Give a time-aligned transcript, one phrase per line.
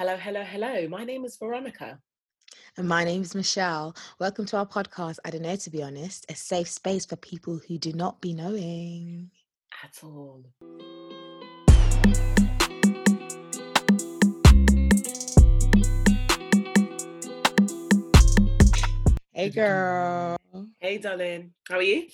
[0.00, 0.88] Hello, hello, hello.
[0.88, 1.98] My name is Veronica.
[2.78, 3.94] And my name is Michelle.
[4.18, 5.18] Welcome to our podcast.
[5.26, 8.32] I don't know, to be honest, a safe space for people who do not be
[8.32, 9.30] knowing.
[9.84, 10.42] At all.
[19.34, 20.38] Hey, girl.
[20.78, 21.52] Hey, darling.
[21.68, 22.06] How are you?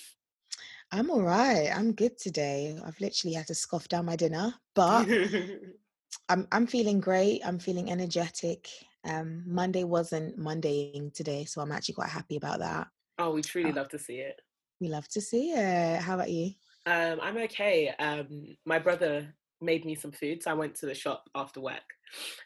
[0.91, 1.69] I'm all right.
[1.73, 2.77] I'm good today.
[2.85, 5.07] I've literally had to scoff down my dinner, but
[6.29, 7.41] I'm I'm feeling great.
[7.45, 8.69] I'm feeling energetic.
[9.05, 12.87] Um, Monday wasn't Mondaying today, so I'm actually quite happy about that.
[13.19, 14.41] oh, we truly Uh, love to see it.
[14.81, 16.01] we love to see it.
[16.01, 16.51] How about you?
[16.85, 17.89] Um, I'm okay.
[17.99, 21.83] Um, my brother made me some food, so I went to the shop after work.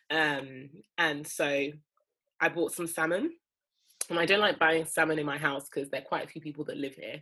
[0.10, 1.68] Um, and so
[2.40, 3.34] I bought some salmon.
[4.10, 6.42] And I don't like buying salmon in my house because there are quite a few
[6.42, 7.22] people that live here.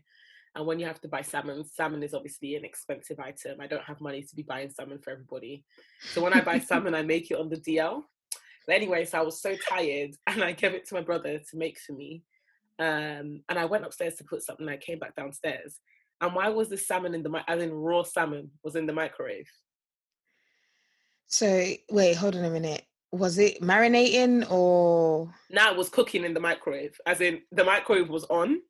[0.56, 3.62] And when you have to buy salmon, salmon is obviously an expensive item.
[3.62, 5.64] I don't have money to be buying salmon for everybody.
[6.12, 8.04] So when I buy salmon, I make it on the DL.
[8.66, 11.58] But anyway, so I was so tired and I gave it to my brother to
[11.58, 12.24] make for me.
[12.80, 14.68] Um, and I went upstairs to put something.
[14.68, 15.80] I came back downstairs.
[16.22, 19.50] And why was the salmon in the as in raw salmon was in the microwave?
[21.28, 22.86] So wait, hold on a minute.
[23.12, 28.10] Was it marinating or Now it was cooking in the microwave, as in the microwave
[28.10, 28.62] was on,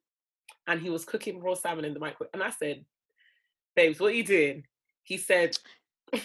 [0.68, 2.32] and he was cooking raw salmon in the microwave.
[2.34, 2.86] And I said,
[3.76, 4.66] "Babes, what are you doing?"
[5.04, 5.58] He said,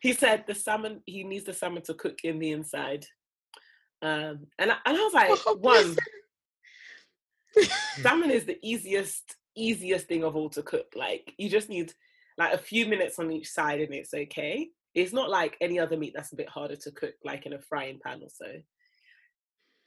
[0.00, 1.02] "He said the salmon.
[1.06, 3.06] He needs the salmon to cook in the inside."
[4.00, 5.96] Um, and I, and I was like, Oh, "One,
[8.02, 11.92] salmon is the easiest easiest thing of all to cook like you just need
[12.36, 15.96] like a few minutes on each side and it's okay it's not like any other
[15.96, 18.46] meat that's a bit harder to cook like in a frying pan or so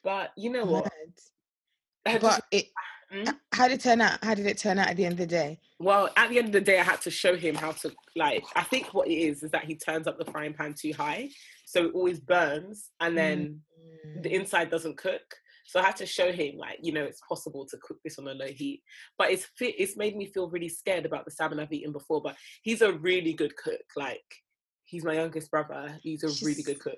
[0.04, 0.86] but you know what
[2.06, 2.68] I just- but it
[3.14, 3.38] Mm?
[3.52, 4.24] how did it turn out?
[4.24, 5.60] How did it turn out at the end of the day?
[5.80, 8.44] well at the end of the day i had to show him how to like
[8.56, 11.28] i think what it is is that he turns up the frying pan too high
[11.66, 13.60] so it always burns and then
[14.22, 14.40] the Mm.
[14.42, 15.36] inside doesn't cook.
[15.66, 18.28] So I had to show him, like, you know, it's possible to cook this on
[18.28, 18.82] a low heat.
[19.18, 22.22] But it's fit, it's made me feel really scared about the salmon I've eaten before.
[22.22, 23.82] But he's a really good cook.
[23.96, 24.24] Like,
[24.84, 25.98] he's my youngest brother.
[26.02, 26.98] He's a really good cook.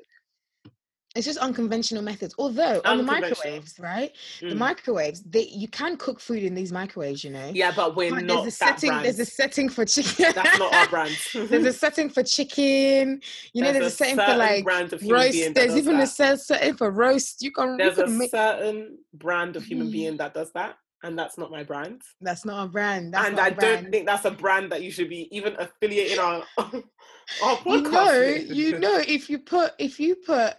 [1.15, 2.33] It's just unconventional methods.
[2.39, 4.11] Although on the microwaves, right?
[4.41, 4.57] The Mm.
[4.57, 7.23] microwaves, they you can cook food in these microwaves.
[7.23, 7.51] You know.
[7.53, 8.89] Yeah, but we're But not there's a setting.
[8.89, 9.05] brand.
[9.05, 10.31] There's a setting for chicken.
[10.33, 11.15] That's not our brand.
[11.35, 13.21] there's a setting for chicken.
[13.53, 15.53] You know, there's, a setting for like brand of human roast.
[15.53, 16.07] There's even a that.
[16.07, 17.43] set- setting for roast.
[17.43, 17.77] You can.
[17.77, 19.91] There's you a make, certain brand of human Mm.
[19.91, 22.01] being that does that, and that's not my brand.
[22.21, 23.13] that's not a brand.
[23.13, 23.83] That's and I a brand.
[23.83, 27.65] don't think that's a brand that you should be even affiliating our our podcast.
[27.67, 28.57] you know, with.
[28.57, 30.55] you know, if you put if you put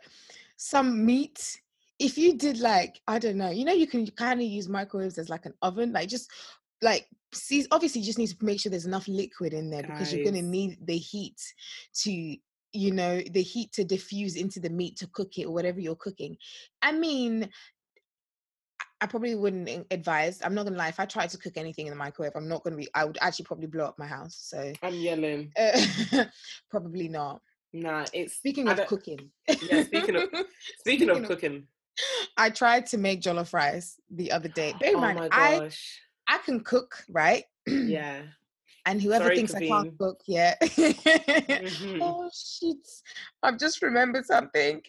[0.56, 1.60] some meat,
[1.98, 5.18] if you did like I don't know, you know, you can kind of use microwaves
[5.18, 6.30] as like an oven, like just
[6.82, 7.66] like see.
[7.70, 10.42] Obviously, you just need to make sure there's enough liquid in there because you're gonna
[10.42, 11.40] need the heat
[12.02, 12.36] to.
[12.76, 15.94] You know, the heat to diffuse into the meat to cook it or whatever you're
[15.94, 16.36] cooking.
[16.82, 17.48] I mean,
[19.00, 20.40] I probably wouldn't advise.
[20.42, 20.88] I'm not gonna lie.
[20.88, 22.88] If I tried to cook anything in the microwave, I'm not gonna be.
[22.94, 24.36] I would actually probably blow up my house.
[24.40, 25.52] So I'm yelling.
[25.56, 26.24] uh,
[26.70, 27.42] probably not.
[27.74, 30.28] Nah, it's Speaking of cooking, Yeah, speaking of-
[30.78, 31.66] Speaking of speaking of- cooking,
[32.36, 34.72] I tried to make jollof rice the other day.
[34.80, 37.44] Bear oh mind, my I gosh, I can cook, right?
[37.66, 38.22] yeah.
[38.86, 40.54] and whoever Sorry, thinks I can't cook, yeah.
[40.62, 41.98] Mhm.
[42.00, 42.86] oh shit!
[43.42, 44.80] I've just remembered something.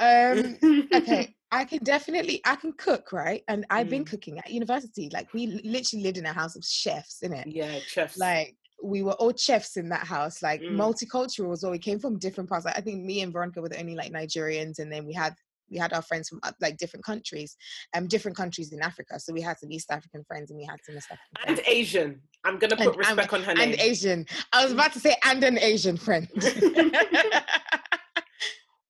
[0.00, 0.58] Um,
[0.92, 3.44] okay, I can definitely I can cook, right?
[3.46, 4.10] And I've been Mm.
[4.10, 5.08] cooking at university.
[5.12, 7.46] Like we literally lived in a house of chefs, in it.
[7.46, 8.18] yeah, chefs.
[8.18, 10.72] Like we were all chefs in that house, like Mm.
[10.76, 11.72] multicultural as well.
[11.72, 12.64] We came from different parts.
[12.66, 15.34] Like, I think me and Veronica were the only like Nigerians, and then we had
[15.70, 17.56] we had our friends from uh, like different countries,
[17.96, 19.18] um, different countries in Africa.
[19.18, 21.66] So we had some East African friends, and we had some West African and.
[21.66, 22.20] Asian.
[22.44, 23.72] I'm gonna And- put respect on her name.
[23.72, 23.80] and.
[23.80, 24.26] Asian.
[24.52, 26.28] I was about to say and an Asian friend.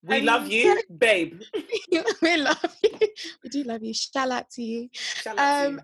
[0.06, 1.40] we love you babe.
[2.22, 2.98] we love you.
[3.42, 3.94] We do love you.
[3.94, 4.88] Shout out to you.
[4.92, 5.80] Shout out to um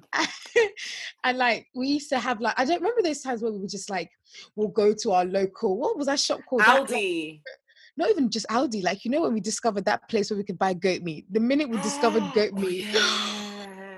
[0.54, 0.66] you.
[1.24, 3.70] and like we used to have like I don't remember those times where we would
[3.70, 4.10] just like
[4.56, 7.40] we'll go to our local what was that shop called Aldi.
[7.96, 10.58] not even just Aldi like you know when we discovered that place where we could
[10.58, 13.00] buy goat meat the minute we discovered goat Oh, meet yeah.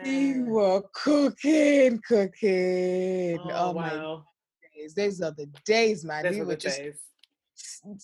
[0.03, 4.25] we were cooking cooking Oh, oh, my wow.
[4.77, 6.99] days those are the days man Those we were were the just days.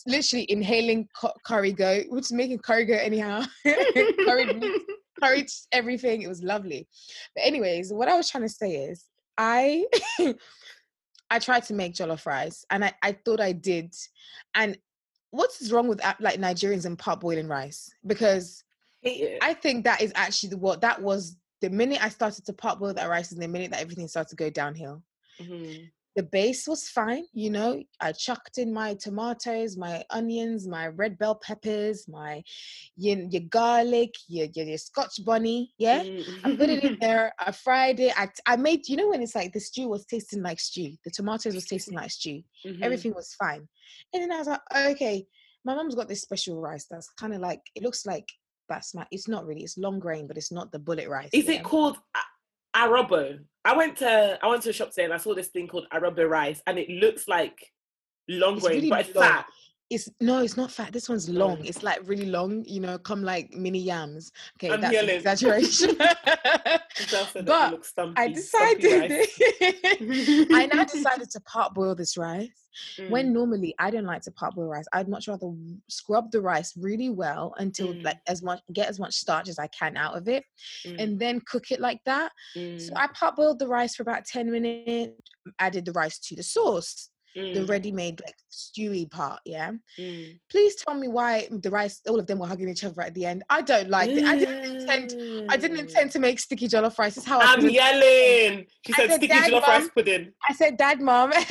[0.06, 3.42] Literally inhaling cu- curry goat we're just making curry goat anyhow
[4.26, 4.72] curried meat
[5.22, 6.22] curried everything.
[6.22, 6.86] It was lovely.
[7.34, 9.04] But anyways, what I was trying to say is
[9.36, 9.86] I
[11.30, 13.94] I tried to make jollof rice and I, I thought I did.
[14.54, 14.78] And
[15.30, 17.90] what's wrong with like Nigerians and pot boiling rice?
[18.06, 18.62] Because.
[19.42, 22.80] I think that is actually the what that was the minute I started to pot
[22.80, 25.02] boil that rice and the minute that everything started to go downhill.
[25.40, 25.88] Mhm.
[26.18, 27.22] The base was fine.
[27.32, 32.42] You know, I chucked in my tomatoes, my onions, my red bell peppers, my
[32.96, 35.68] your, your garlic, your, your, your scotch bonnet.
[35.78, 36.02] Yeah,
[36.42, 37.00] I put it in Mm.
[37.06, 37.32] there.
[37.38, 38.18] I fried it.
[38.18, 41.12] I, I made, you know, when it's like the stew was tasting like stew, the
[41.12, 42.42] tomatoes was tasting like stew.
[42.66, 42.82] Mhm.
[42.82, 43.68] Everything was fine.
[44.12, 45.24] And then I was like, okay,
[45.64, 48.26] my mom's got this special rice that's kind of like, it looks like
[48.68, 51.30] that's my, it's not really, it's long grain, but it's not the bullet rice.
[51.32, 51.60] Is yeah?
[51.60, 51.96] it called
[52.74, 53.38] a- arobo?
[53.64, 55.86] I went to I went to a shop today and I saw this thing called
[55.92, 57.58] arobo rice, and it looks like
[58.28, 59.24] long grain, really but it's long.
[59.24, 59.46] fat.
[59.90, 60.92] It's no, it's not fat.
[60.92, 61.58] This one's long.
[61.60, 61.64] Oh.
[61.64, 64.32] It's like really long, you know, come like mini yams.
[64.56, 65.16] Okay, I'm that's an yelling.
[65.16, 65.96] exaggeration.
[66.94, 68.20] Giselle said that But stumpy.
[68.20, 69.12] I decided.
[70.52, 72.50] I now decided to pot boil this rice.
[73.00, 75.50] Mm, when normally I don't like to pot boil rice, I'd much rather
[75.88, 78.04] scrub the rice really well until Mm.
[78.04, 80.44] like as much get as much starch as I can out of it,
[80.86, 82.30] mm, and then cook it like that.
[82.54, 85.12] So mm, I pot boiled the rice for about ten minutes.
[85.58, 89.40] Added the rice to the sauce, the mm, ready-made like stewy part.
[89.44, 89.72] Yeah.
[89.98, 90.38] mm.
[90.50, 93.26] Please tell me why the rice, all of them were hugging each other at the
[93.26, 93.44] end.
[93.50, 94.24] I don't like it.
[94.24, 95.50] I didn't intend.
[95.50, 95.80] I didn't Mm.
[95.80, 97.14] intend to make sticky jollof rice.
[97.14, 97.44] This is how I.
[97.52, 98.66] I'm yelling.
[98.86, 100.32] She I said said, sticky "Dad, jollof rice pudding.
[100.48, 101.32] I said, Dad, Mom.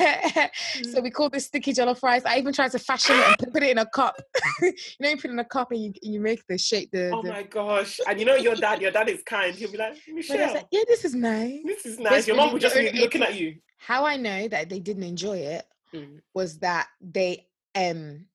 [0.78, 0.92] Mm.
[0.92, 2.24] so we called this sticky jollof rice.
[2.24, 4.16] I even tried to fashion it and put- it in a cup.
[4.62, 6.90] you know, you put it in a cup and you you make the shape.
[6.92, 7.98] The, Oh the my gosh!
[8.08, 8.80] And you know your dad.
[8.82, 9.54] Your dad is kind.
[9.54, 11.60] He'll be like, Michelle, said, yeah, this is nice.
[11.64, 12.26] this is nice.
[12.26, 13.56] Your really mom would just be looking at you.
[13.78, 15.64] How I know that they didn't enjoy it
[15.94, 16.20] Mm.
[16.34, 18.26] was that they um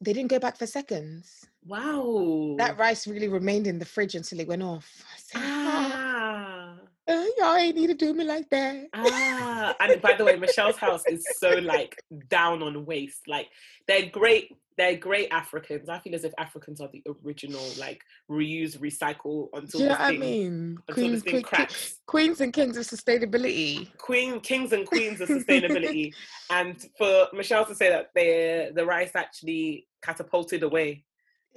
[0.00, 1.46] they didn't go back for seconds.
[1.66, 2.54] Wow.
[2.58, 5.04] That rice really remained in the fridge until it went off.
[5.16, 6.76] Said, Ah.
[7.08, 8.86] "Uh, y'all ain't need to do me like that.
[8.94, 13.26] Ah, and by the way, Michelle's house is so like down on waste.
[13.26, 13.48] Like
[13.88, 15.88] they're great, they're great Africans.
[15.88, 19.96] I feel as if Africans are the original, like reuse, recycle until Do you know
[19.96, 20.78] what I mean?
[20.90, 22.00] Queens, thing queen- cracks.
[22.06, 23.96] queens and kings of sustainability.
[23.98, 26.12] Queen, kings and queens of sustainability.
[26.50, 31.04] and for Michelle to say that the the rice actually catapulted away,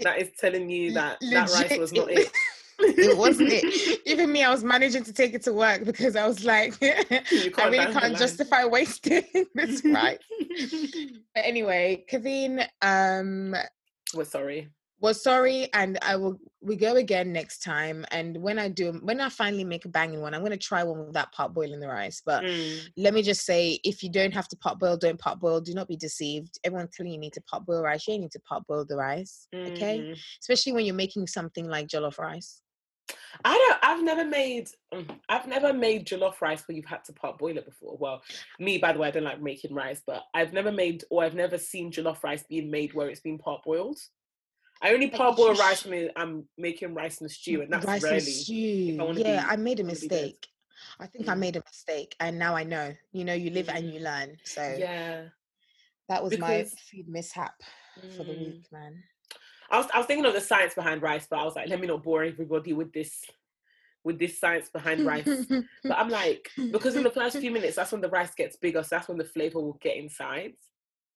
[0.02, 2.32] that is telling you that that rice was not it-
[2.80, 3.18] it.
[3.18, 4.02] wasn't it.
[4.06, 7.68] Even me, I was managing to take it to work because I was like, I
[7.70, 9.24] really can't justify wasting
[9.56, 10.20] this right.
[11.34, 13.56] But anyway, Kaveen um
[14.14, 14.70] We're sorry.
[15.02, 18.06] We're sorry, and I will we go again next time.
[18.12, 21.00] And when I do, when I finally make a banging one, I'm gonna try one
[21.06, 22.22] with that pot boiling the rice.
[22.26, 22.80] But Mm.
[22.98, 25.60] let me just say, if you don't have to pot boil, don't pot boil.
[25.60, 26.58] Do not be deceived.
[26.64, 28.08] Everyone's telling you need to pot boil rice.
[28.08, 30.00] You need to pot boil the rice, okay?
[30.00, 30.18] Mhm.
[30.40, 32.62] Especially when you're making something like jollof rice.
[33.44, 33.80] I don't.
[33.84, 34.70] I've never made.
[34.94, 37.98] mm, I've never made jollof rice where you've had to pot boil it before.
[38.00, 38.22] Well,
[38.60, 41.36] me, by the way, I don't like making rice, but I've never made or I've
[41.36, 44.00] never seen jollof rice being made where it's been pot boiled.
[44.82, 48.18] I only pot boil rice when I'm making rice and stew, and that's rice rarely.
[48.18, 48.98] and stew.
[49.00, 50.22] wanna Yeah, be- I made a wanna be dead.
[50.22, 50.48] mistake.
[51.00, 51.40] I think I Mm.
[51.40, 52.96] made a mistake, and now I know.
[53.12, 53.94] You know, you live and Mm.
[53.94, 54.38] you learn.
[54.44, 55.30] So Yeah.
[56.10, 57.56] that was my food mishap
[58.18, 58.40] for the Mm.
[58.58, 59.04] week, man.
[59.70, 61.80] I was I was thinking of the science behind rice, but I was like, let
[61.80, 63.24] me not bore everybody with this
[64.04, 65.28] with this science behind rice.
[65.84, 68.82] But I'm like, because in the first few minutes, that's when the rice gets bigger,
[68.82, 70.54] so that's when the flavor will get inside.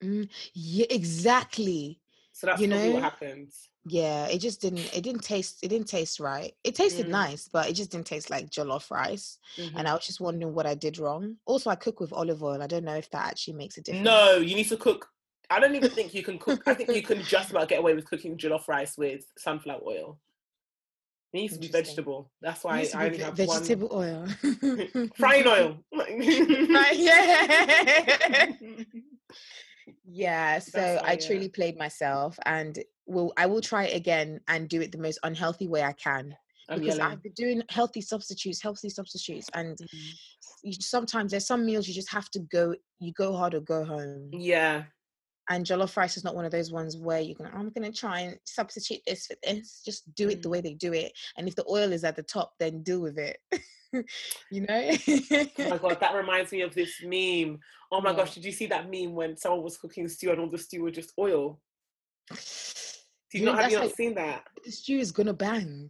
[0.03, 1.99] Mm, yeah, exactly.
[2.31, 3.69] So that's You know, what happens.
[3.85, 4.93] Yeah, it just didn't.
[4.95, 5.63] It didn't taste.
[5.63, 6.53] It didn't taste right.
[6.63, 7.11] It tasted Mm.
[7.11, 9.39] nice, but it just didn't taste like jollof rice.
[9.57, 9.73] Mhm.
[9.75, 11.37] And I was just wondering what I did wrong.
[11.45, 12.61] Also, I cook with olive oil.
[12.61, 14.05] I don't know if that actually makes a difference.
[14.05, 15.09] No, you need to cook.
[15.49, 16.61] I don't even think you can cook.
[16.67, 20.19] I think you can just about get away with cooking jollof rice with sunflower oil.
[21.33, 22.31] It needs to be vegetable.
[22.41, 24.27] That's why I only have vegetable oil.
[24.41, 25.77] one frying oil.
[26.93, 28.47] Yeah.
[30.05, 30.59] yeah.
[30.59, 31.27] So why, I yeah.
[31.27, 35.19] truly played myself, and will I will try it again and do it the most
[35.23, 36.35] unhealthy way I can
[36.73, 36.99] because.
[36.99, 40.13] I've been doing healthy substitutes, healthy substitutes, and Mm.
[40.63, 42.75] you, sometimes there's some meals you just have to go.
[42.99, 44.29] You go hard or go home.
[44.33, 44.83] Yeah.
[45.49, 47.47] And jollof rice is not one of those ones where you can.
[47.47, 49.81] I'm gonna try and substitute this for this.
[49.83, 50.51] Just do it the Mm.
[50.51, 51.11] way they do it.
[51.37, 53.37] And if the oil is at the top, then deal with it.
[54.51, 54.91] you know.
[55.57, 57.59] Oh my god, that reminds me of this meme.
[57.91, 58.17] Oh my What?
[58.17, 60.83] gosh, did you see that meme when someone was cooking stew and all the stew
[60.83, 61.59] was just oil?
[62.29, 62.37] Did
[63.33, 64.43] you Yeah, not have you not like- seen that?
[64.63, 65.89] the stew is gonna bang.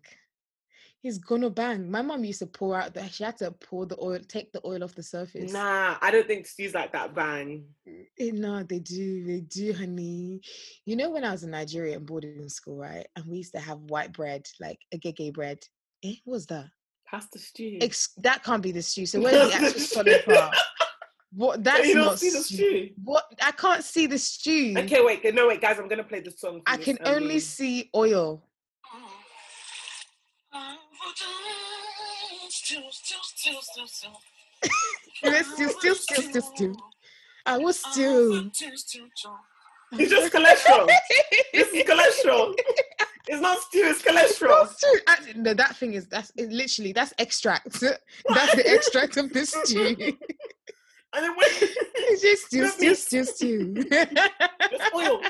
[1.02, 1.90] He's gonna bang.
[1.90, 4.60] My mom used to pour out the she had to pour the oil, take the
[4.66, 5.54] oil off the surface.
[5.54, 7.64] Nah, I don't think stews like that bang.
[7.88, 10.42] Eh, no, they do, they do, honey.
[10.86, 13.08] You know, when I was in Nigeria and boarding school, right?
[13.16, 15.60] And we used to have white bread, like agege bread.
[16.04, 16.66] Eh, what was that?
[17.10, 17.78] Pasta stew.
[17.80, 19.06] Ex- that can't be the stew.
[19.06, 20.56] So where's the actual solid part?
[21.32, 22.90] What that's you not see the stew.
[23.04, 24.74] What I can't see the stew.
[24.78, 26.62] Okay, wait, no, wait, guys, I'm gonna play the song.
[26.66, 28.44] I can only see oil.
[35.24, 36.76] Let's do still, still, still, still.
[37.46, 38.48] I was still.
[38.48, 38.60] It's
[40.12, 40.88] just cholesterol.
[41.54, 42.56] this is cholesterol.
[43.28, 44.50] It's not stew, it's cholesterol.
[44.50, 45.00] Not stew.
[45.08, 47.80] I, no, that thing is that's it, literally that's extract.
[47.80, 49.96] That's the extract of the stew.
[51.14, 53.74] And then when it's just stew, stew, stew, stew.
[53.84, 55.22] Just oil.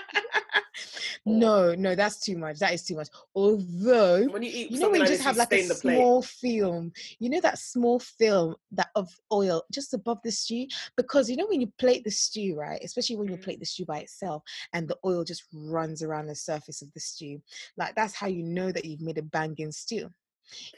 [1.25, 2.59] No, no, that's too much.
[2.59, 3.09] That is too much.
[3.35, 7.29] Although When you eat you know you like just have like a small film you
[7.29, 11.61] know that small film that of oil just above the stew because you know when
[11.61, 13.43] you plate the stew right especially when you Mhm.
[13.43, 16.99] plate the stew by itself and the oil just runs around the surface of the
[16.99, 17.41] stew
[17.77, 20.09] like that's how you know that you've made a banging stew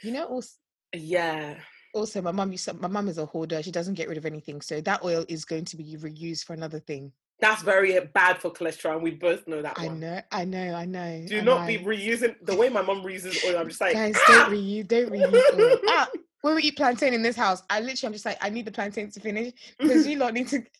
[0.01, 0.55] you know also
[0.93, 1.59] Yeah.
[1.93, 4.79] also my mom my mom is a hoarder she doesn't get rid of anything so
[4.81, 8.93] that oil is going to be reused for another thing That's very bad for cholesterol,
[8.93, 9.99] and we both know that i one.
[9.99, 13.43] know i know i know Do I not be reusing the way my mom reuses
[13.43, 13.57] oil.
[13.57, 15.41] I'm just like, Guys, "Ah!" don't reuse, don't reuse.
[15.53, 15.79] oil.
[15.87, 16.07] Ah,
[16.41, 18.71] when we eat plantain in this house, I literally, I'm just like, I need the
[18.71, 20.61] plantain to finish because you lot need to.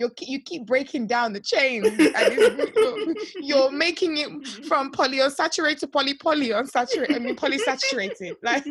[0.00, 1.88] You you keep breaking down the chains.
[2.14, 4.28] and you're, you're making it
[4.64, 7.16] from polyunsaturated to poly poly unsaturated.
[7.16, 8.36] I mean polysaturated.
[8.42, 8.64] Like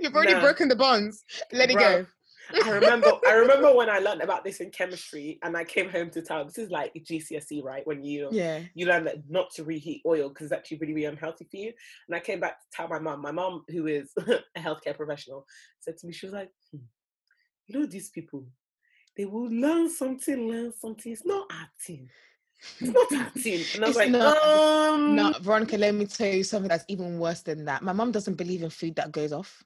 [0.00, 0.40] you've already Nah.
[0.40, 1.22] broken the bonds.
[1.52, 2.06] Let it go.
[2.64, 6.10] I remember I remember when I learned about this in chemistry and I came home
[6.10, 7.86] to tell this is like GCSE, right?
[7.86, 8.60] When you Yeah.
[8.74, 11.72] you learn that not to reheat oil because it's actually really, really unhealthy for you.
[12.08, 13.22] And I came back to tell my mom.
[13.22, 15.46] My mom, who is a healthcare professional,
[15.80, 16.78] said to me, she was like, "Hmm,
[17.66, 18.46] you know, these people,
[19.16, 21.12] they will learn something, learn something.
[21.12, 22.08] It's not acting.
[22.80, 23.64] It's not acting.
[23.74, 26.84] And I was It's like, not- um, No, Veronica, let me tell you something that's
[26.88, 27.82] even worse than that.
[27.82, 29.62] My mom doesn't believe in food that goes off.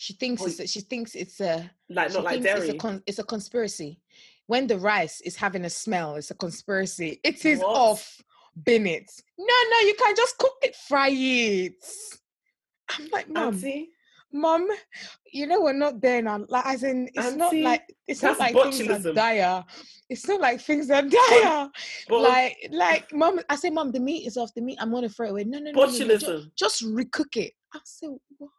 [0.00, 2.68] She thinks Oh, it's a, she thinks it's a like not like thinks it's dairy.
[2.70, 4.00] a con- it's a conspiracy.
[4.46, 7.18] When the rice is having a smell, it's a conspiracy.
[7.24, 7.76] It is What?
[7.76, 8.22] off.
[8.64, 9.10] Bin it.
[9.36, 11.84] No, no, you can just cook it, fry it.
[12.90, 13.88] I'm like, mom, Auntie,
[14.32, 14.68] mom,
[15.32, 16.44] you know we're not there now.
[16.48, 19.14] Like, as in, it's not like it's not like things are botulism.
[19.16, 19.64] dire.
[20.08, 21.68] It's not like things are dire.
[22.08, 24.54] but like, like, mom, I say, mom, the meat is off.
[24.54, 25.44] The meat, I'm gonna throw it away.
[25.44, 26.50] No, no, no, no, no, ju- botulism.
[26.56, 27.52] just recook it.
[27.74, 28.50] I said, what?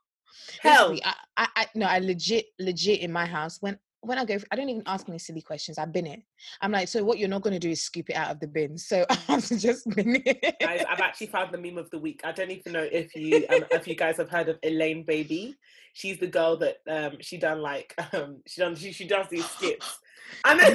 [0.62, 0.98] Hell.
[1.04, 4.56] I, I, I, no, I legit, legit in my house when when I go, I
[4.56, 5.78] don't even ask any silly questions.
[5.78, 6.22] I bin it.
[6.62, 8.78] I'm like, so what you're not gonna do is scoop it out of the bin.
[8.78, 10.56] So I have to just bin it.
[10.62, 12.22] guys, I've actually found the meme of the week.
[12.24, 15.56] I don't even know if you um, if you guys have heard of Elaine Baby.
[15.94, 19.50] She's the girl that um she done like um she done she, she does these
[19.50, 20.00] skits.
[20.46, 20.74] And then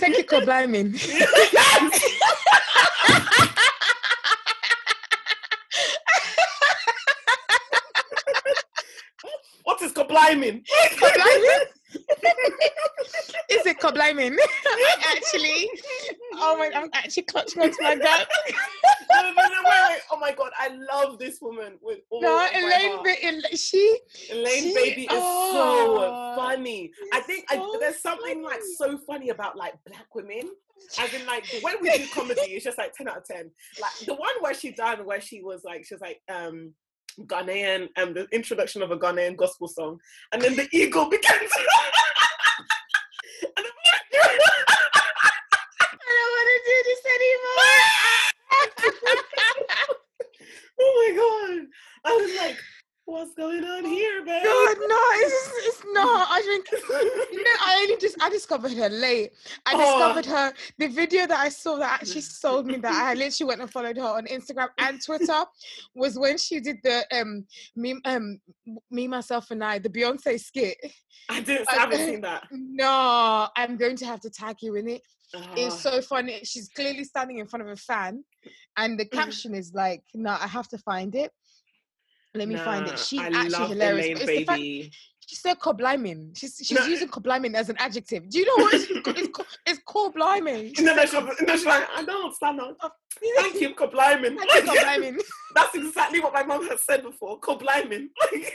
[0.00, 0.24] Thank you,
[9.76, 9.92] what is?
[9.92, 10.64] Kobliming?
[13.48, 14.36] Is it Kobliming?
[15.08, 15.70] actually,
[16.34, 18.28] oh my, I'm actually clutching onto my gut.
[19.10, 20.00] no, no, no, wait, wait.
[20.10, 23.02] Oh my god, I love this woman with all No, Elaine.
[23.02, 23.98] Ba- she,
[24.30, 26.92] Elaine she- Baby is oh, so funny.
[27.12, 30.50] I think I, there's something like so funny about like black women.
[30.98, 33.50] As in, like when we do comedy, it's just like ten out of ten.
[33.80, 36.74] Like the one where she done, where she was like, she was like, um,
[37.24, 39.98] Ghanaian, and the introduction of a Ghanaian gospel song,
[40.32, 41.44] and then the eagle began to.
[43.56, 43.66] and
[44.12, 44.40] then-
[45.80, 47.72] I don't want to do this anymore.
[50.80, 51.66] oh my god!
[52.04, 52.58] I was like,
[53.06, 54.44] what's going on here, man?
[54.44, 56.26] God, no, it's, it's not.
[56.30, 56.66] I think
[57.32, 59.30] you know, I only just I discovered her late.
[59.64, 59.78] I Oh.
[59.78, 63.60] discovered her the video that I saw that actually sold me that I literally went
[63.62, 65.44] and followed her on Instagram and Twitter
[65.94, 67.46] was when she did the um
[67.76, 68.40] me um
[68.90, 70.76] me myself and I the Beyonce skit.
[71.28, 71.68] I didn't.
[71.70, 72.44] I haven't seen that.
[72.50, 75.02] No, I'm going to have to tag you in it.
[75.56, 75.90] It's Ah.
[75.90, 76.40] so funny.
[76.44, 78.24] She's clearly standing in front of a fan,
[78.76, 81.32] and the caption is like, "No, I have to find it.
[82.36, 84.06] Let me find it." She's I actually hilarious.
[84.06, 84.62] Elaine it's the fact
[85.26, 86.36] she said cobliming.
[86.38, 86.86] She's she's No.
[86.86, 88.28] using cobliming as an adjective.
[88.30, 89.28] Do you know what it's, it's,
[89.66, 90.78] it's cobliming?
[90.80, 92.76] No, no, she, no, she's like, I don't understand that.
[92.80, 92.90] Oh,
[93.36, 94.36] thank you, Kobliming.
[94.38, 95.20] Thank you, cobliming.
[95.56, 97.40] That's exactly what my mom has said before.
[97.40, 98.10] Kobliming.
[98.20, 98.52] Like,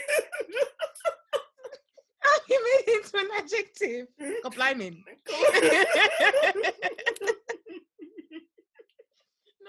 [2.48, 4.06] you made it into an adjective.
[4.44, 5.04] Cobliming.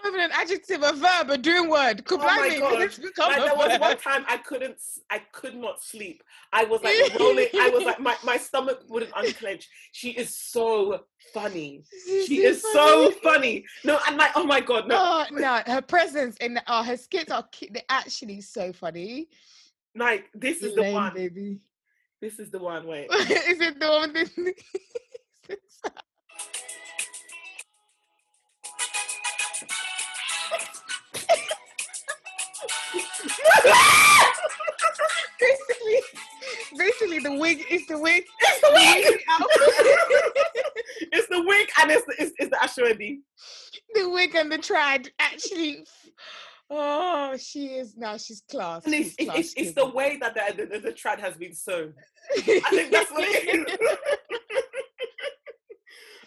[0.04, 2.04] Not even an adjective, a verb, a doing word.
[2.12, 2.74] Oh my God.
[3.18, 4.78] Like there was one time I couldn't,
[5.10, 6.24] I could not sleep.
[6.52, 7.48] I was like rolling.
[7.60, 9.70] I was like, my, my stomach wouldn't unclench.
[9.94, 11.84] She is so funny.
[12.26, 13.66] She is so funny.
[13.84, 16.84] No, and like, oh my god, no, Oh no, her presence in the, oh uh,
[16.84, 19.30] her skits are they're actually so funny.
[19.96, 21.14] like this is the one.
[21.14, 21.60] baby.
[22.20, 22.88] This is the one.
[22.88, 23.08] Wait.
[23.12, 24.14] Is it the one
[35.40, 36.02] basically
[36.78, 38.24] basically the wig is the wig.
[38.42, 39.24] It's the wig.
[39.30, 40.04] outfit.
[41.84, 43.20] and it's, it's, it's the ashwadi.
[43.94, 45.86] The wig and the trad actually.
[46.70, 48.18] Oh, she is now.
[48.18, 48.86] She's class.
[48.86, 51.54] And it's, it's, class, it's, it's the way that the, the, the trad has been
[51.54, 51.94] sewn.
[52.38, 53.78] I think that's what it is.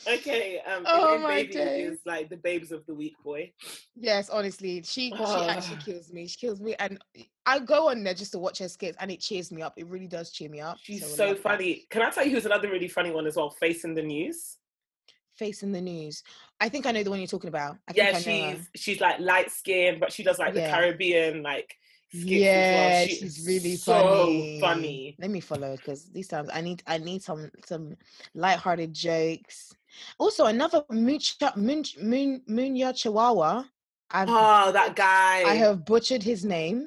[0.08, 1.92] Okay, um, Oh my baby days.
[1.92, 3.52] is like the babes of the week, boy.
[3.96, 5.84] Yes, honestly, she she actually Ah.
[5.84, 6.26] kills me.
[6.26, 6.98] She kills me, and
[7.46, 9.74] I go on there just to watch her skits, and it cheers me up.
[9.76, 10.78] It really does cheer me up.
[10.82, 11.86] She's I so funny.
[11.90, 13.50] Can I tell you who's another really funny one as well?
[13.50, 14.58] Facing the news.
[15.36, 16.22] Facing the news.
[16.60, 17.76] I think I know the one you're talking about.
[17.88, 20.66] I yeah, think I know she's she's like light skinned, but she does like Yeah.
[20.66, 21.74] the Caribbean like
[22.14, 23.06] skits Yeah, as well.
[23.08, 24.58] She she's really so funny.
[24.60, 25.16] funny.
[25.18, 27.96] Let me follow because these times I need I need some some
[28.34, 29.74] light-hearted jokes.
[30.18, 31.18] Also, another Moon
[31.56, 33.66] Moon Moon Munya Chawawa.
[34.10, 35.42] I've Oh, that guy.
[35.44, 36.86] I have butchered his name.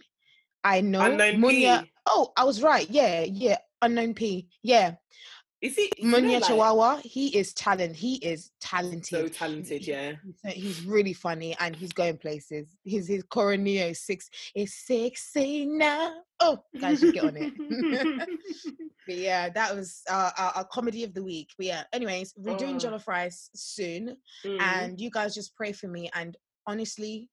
[0.63, 1.83] I know Unknown Munya.
[1.83, 1.91] P.
[2.07, 2.89] Oh, I was right.
[2.89, 3.57] Yeah, yeah.
[3.81, 4.47] Unknown P.
[4.63, 4.95] Yeah,
[5.61, 7.01] Is he you know, Munya like, Chawawa.
[7.01, 7.95] He is talent.
[7.95, 9.05] He is talented.
[9.07, 9.85] So talented.
[9.85, 10.13] yeah.
[10.45, 12.67] He's- He's really funny and he's going places.
[12.85, 16.13] His his Coronio is six is sexy now.
[16.39, 17.53] Oh, guys, you get on it.
[19.07, 21.49] But yeah, that was uh, our, our comedy of the week.
[21.57, 22.79] But yeah, anyways, we're doing Oh.
[22.79, 24.61] jollof rice soon, Mhm.
[24.61, 26.09] and you guys just pray for me.
[26.13, 26.37] And
[26.67, 27.27] honestly,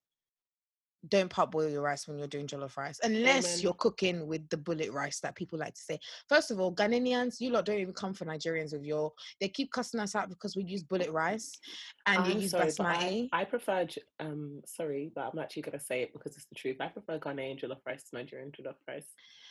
[1.07, 3.59] don't parboil your rice when you're doing jollof rice, unless Amen.
[3.61, 5.99] you're cooking with the bullet rice that people like to say.
[6.27, 9.11] First of all, Ghanaians, you lot don't even come for Nigerians with your.
[9.39, 11.57] They keep cussing us out because we use bullet rice,
[12.05, 13.29] and you I'm use sorry, but basmati.
[13.31, 13.87] I, I prefer,
[14.19, 16.77] um, sorry, but I'm actually going to say it because it's the truth.
[16.79, 19.07] I prefer Ghanaian jollof rice to Nigerian jollof rice.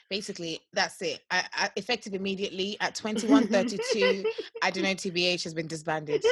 [0.09, 1.21] Basically, that's it.
[1.31, 4.25] I, I, effective immediately at 21:32.
[4.63, 4.91] I don't know.
[4.97, 6.25] TBH has been disbanded.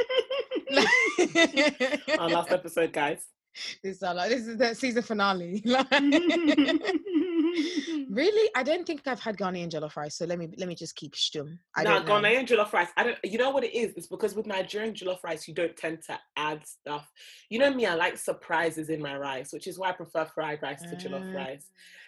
[2.18, 3.33] Our last episode, guys.
[3.82, 5.62] This, is our la- this is the season finale.
[8.10, 10.16] really, I don't think I've had Ghanaian jollof rice.
[10.16, 11.58] So let me let me just keep stum.
[11.76, 12.06] I don't.
[12.06, 12.88] Ghanaian jollof rice.
[12.96, 13.18] I don't.
[13.24, 13.92] You know what it is?
[13.96, 17.10] It's because with Nigerian jollof rice, you don't tend to add stuff.
[17.50, 17.86] You know me.
[17.86, 21.30] I like surprises in my rice, which is why I prefer fried rice to jollof
[21.32, 21.66] Ah, rice.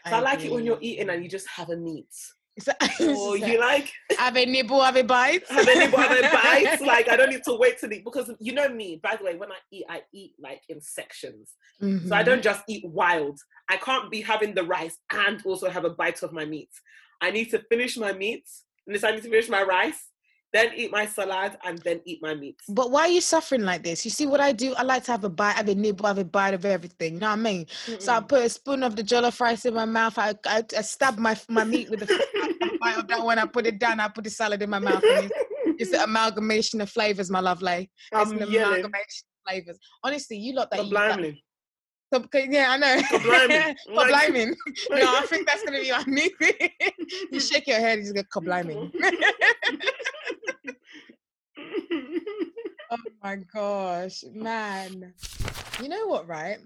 [0.08, 2.06] So I, like it when you're eating and you just have a meat.
[2.58, 5.42] So- Or you like have a nibble, have a bite.
[5.50, 6.80] have any other bites.
[6.82, 8.98] Like I don't need to wait to eat because you know me.
[9.02, 11.52] By the way, when I eat, I eat like in sections.
[11.80, 12.24] So I Mhm.
[12.24, 13.38] don't just eat wild.
[13.68, 16.70] I can't be having the rice and also have a bite of my meat.
[17.20, 18.44] I need to finish my meat,
[18.86, 20.08] and this I need to finish my rice,
[20.52, 22.60] then eat my salad, and then eat my meat.
[22.68, 24.04] But why are you suffering like this?
[24.04, 24.74] You see what I do?
[24.74, 27.14] I like to have a bite, have a nibble, have a bite of everything.
[27.14, 27.66] You know what I mean?
[27.98, 30.18] So I put a spoon of the jollof rice in my mouth.
[30.18, 33.38] I, I, I stab my my meat with the a bite of that one.
[33.38, 34.00] I put it down.
[34.00, 35.02] I put the salad in my mouth.
[35.02, 35.34] And it's,
[35.78, 37.90] it's an amalgamation of flavors, my lovely.
[38.12, 38.80] It's I'm an yelling.
[38.80, 39.78] amalgamation of flavors.
[40.02, 41.44] Honestly, you lot that Stop you that, blimey.
[42.12, 42.98] So- yeah, I know.
[43.02, 44.54] Stop Like- bliming.
[44.90, 46.70] No, I think that's gonna be our new thing.
[47.32, 48.92] you shake your head, you just go kabliming.
[52.90, 55.12] oh my gosh, man.
[55.82, 56.58] You know what, right?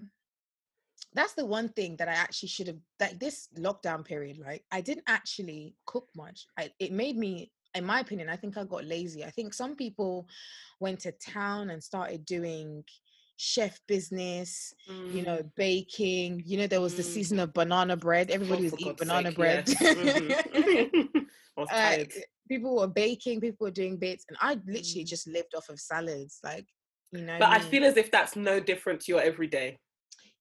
[1.13, 4.79] That's the one thing that I actually should have like this lockdown period, like I
[4.81, 6.45] didn't actually cook much.
[6.57, 9.25] I, it made me, in my opinion, I think I got lazy.
[9.25, 10.27] I think some people
[10.79, 12.83] went to town and started doing
[13.41, 16.43] chef business, you know, baking.
[16.45, 17.13] You know, there was the Mm.
[17.13, 18.29] season of banana bread.
[18.29, 19.67] Everybody was eating banana sake, bread.
[19.67, 19.95] yes.
[19.95, 21.27] Mhm.
[21.71, 21.97] Uh,
[22.47, 25.07] people were baking, people were doing bits, and I literally Mm.
[25.07, 26.65] just lived off of salads, like
[27.11, 27.37] you know.
[27.39, 27.65] But I me.
[27.71, 29.79] feel as if that's no different to your everyday.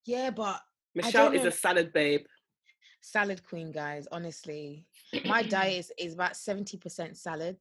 [0.04, 0.60] yeah, but
[0.94, 2.24] Michelle is a salad babe.
[3.00, 4.06] salad queen, guys.
[4.12, 4.86] Honestly,
[5.24, 7.58] my diet is, is about seventy percent salad,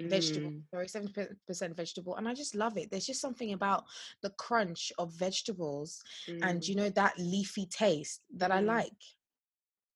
[0.00, 0.50] vegetable.
[0.50, 0.62] Mm.
[0.70, 2.90] Sorry, seventy percent vegetable, and I just love it.
[2.90, 3.84] There's just something about
[4.22, 6.68] the crunch of vegetables and Mm.
[6.68, 8.66] you know that leafy taste that I Mm.
[8.66, 8.92] like.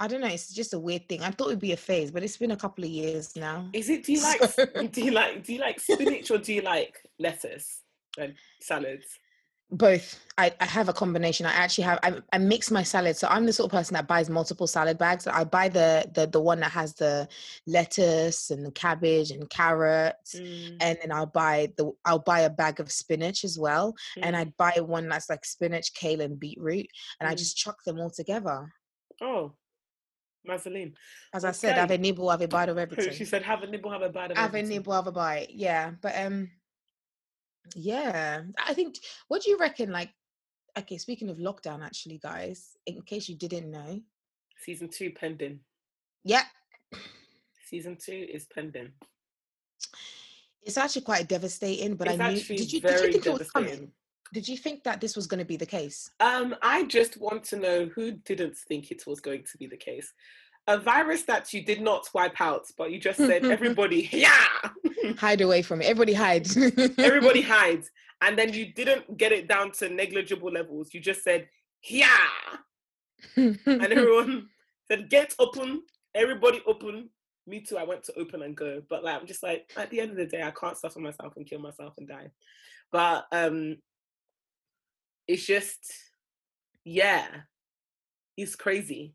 [0.01, 0.27] I don't know.
[0.27, 1.23] It's just a weird thing.
[1.23, 3.69] I thought it'd be a phase, but it's been a couple of years now.
[3.73, 4.05] Is it?
[4.05, 4.43] Do you like?
[4.51, 5.45] So- Do you like?
[5.45, 7.83] Do you like spinach or do you like lettuce
[8.19, 9.07] and salads?
[9.73, 11.47] Both I, I have a combination.
[11.47, 13.17] I actually have I, I mix my salad.
[13.17, 15.27] So i'm the sort of person that buys multiple salad bags.
[15.27, 17.29] I buy the the, the one that has the
[17.67, 20.35] lettuce and the cabbage and carrots.
[20.35, 23.95] Mm, and then i'll buy the i'll buy a bag of spinach as well.
[24.21, 24.39] And mm.
[24.41, 26.87] i'd buy one that's like spinach kale and beetroot
[27.19, 27.39] and i Mm.
[27.39, 28.71] just chuck them all together.
[29.23, 29.55] Oh,
[30.49, 30.93] Mazeline.
[31.33, 33.15] as i said have a nibble have a bite of everything.
[33.15, 35.51] She said, "Have a nibble, have a bite of have a nibble have a bite.
[35.51, 36.51] Yeah but um
[37.75, 38.97] yeah i think
[39.29, 40.11] what do you reckon like
[40.79, 44.01] okay speaking of lockdown actually guys in case you didn't know
[44.59, 45.59] Season two pending.
[46.25, 46.45] yeah
[47.69, 48.93] Season two is pending.
[50.63, 53.51] it's actually quite devastating but it's i knew did you, did you think it was
[53.51, 53.91] coming
[54.33, 57.45] did you think that this was going to be the case Um, I just want
[57.45, 60.13] to know who didn't think it was going to be the case.
[60.69, 64.47] A virus that you did not wipe out, but you just said everybody, yeah,
[65.19, 66.47] hide away from it everybody hide
[66.99, 70.95] everybody hides, and then you didn't get it down to negligible levels.
[70.95, 71.49] You just said,
[71.89, 72.07] yeah.
[73.37, 74.49] and everyone
[74.89, 75.83] said, get open,
[76.15, 77.11] everybody open.
[77.47, 78.83] Me too, I went to open and go.
[78.89, 81.37] But like I'm just like, at the end of the day, I can't suffer myself
[81.37, 82.31] and kill myself and die.
[82.93, 83.79] But um
[85.27, 85.93] it's just
[86.85, 87.27] yeah,
[88.37, 89.15] it's crazy.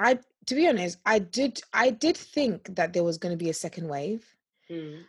[0.00, 3.50] I to be honest, I did I did think that there was going to be
[3.50, 4.24] a second wave.
[4.70, 5.04] Mm.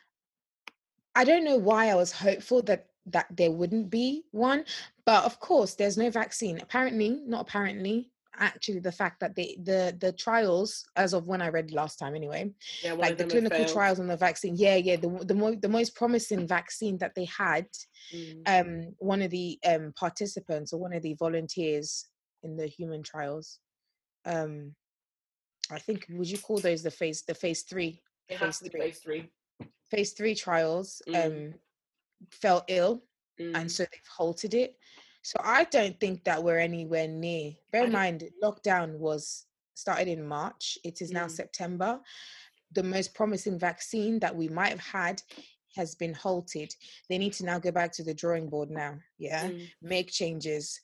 [1.16, 4.66] I don't know why I was hopeful that that there wouldn't be one,
[5.06, 6.60] but of course, there's no vaccine.
[6.62, 8.12] Apparently, not apparently.
[8.38, 12.16] Actually, the fact that the the the trials, as of when I read last time,
[12.16, 12.52] anyway,
[12.84, 15.96] Yeah, like the clinical trials on the vaccine, yeah, yeah, the the mo- the most
[15.96, 17.68] promising vaccine that they had,
[18.14, 18.42] Mm.
[18.46, 22.08] um, one of the um participants or one of the volunteers
[22.44, 23.60] in the human trials,
[24.26, 24.76] um,
[25.72, 28.80] I think would you call those the phase the phase three It phase three.
[28.80, 29.32] phase three.
[29.92, 31.26] phase three trials Mm.
[31.26, 31.54] um
[32.32, 33.04] fell ill
[33.40, 33.56] Mm.
[33.58, 34.78] and so they've halted it.
[35.22, 37.54] So I don't think that we're anywhere near.
[37.72, 40.78] Bear in mind, lockdown was started in March.
[40.84, 41.32] It is now Mm.
[41.32, 42.02] September.
[42.72, 45.22] The most promising vaccine that we might have had
[45.76, 46.74] has been halted.
[47.10, 49.00] They need to now go back to the drawing board now.
[49.18, 49.70] Yeah, Mm.
[49.82, 50.80] make changes.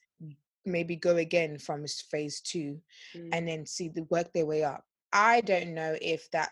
[0.66, 2.80] Maybe go again from phase two
[3.16, 3.30] Mm.
[3.34, 4.86] and then see the work their way up.
[5.12, 6.50] I don't know if that.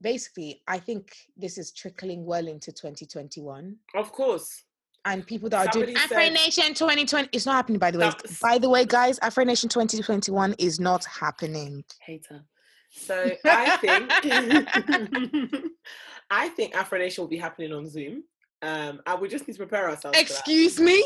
[0.00, 4.62] Basically, I think this is trickling well into 2021 Of course.
[5.04, 8.10] and people that are doing Somebody Afro Nation 2020 it's not happening by the way.
[8.40, 11.84] By the way, guys, Afro Nation 2021 is not happening.
[12.00, 12.44] Hater.
[12.90, 15.64] So I think
[16.30, 18.22] I think Afro Nation will be happening on Zoom.
[18.62, 20.18] Um, and we just need to prepare ourselves.
[20.18, 21.04] Excuse me?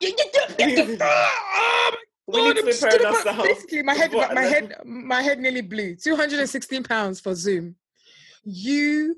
[0.00, 0.10] Yeah.
[2.30, 3.42] Oh We need to prepare ourselves.
[3.42, 5.96] Basically, my head, What my head, my head nearly blew.
[5.96, 7.74] 216 pounds for Zoom.
[8.44, 9.16] You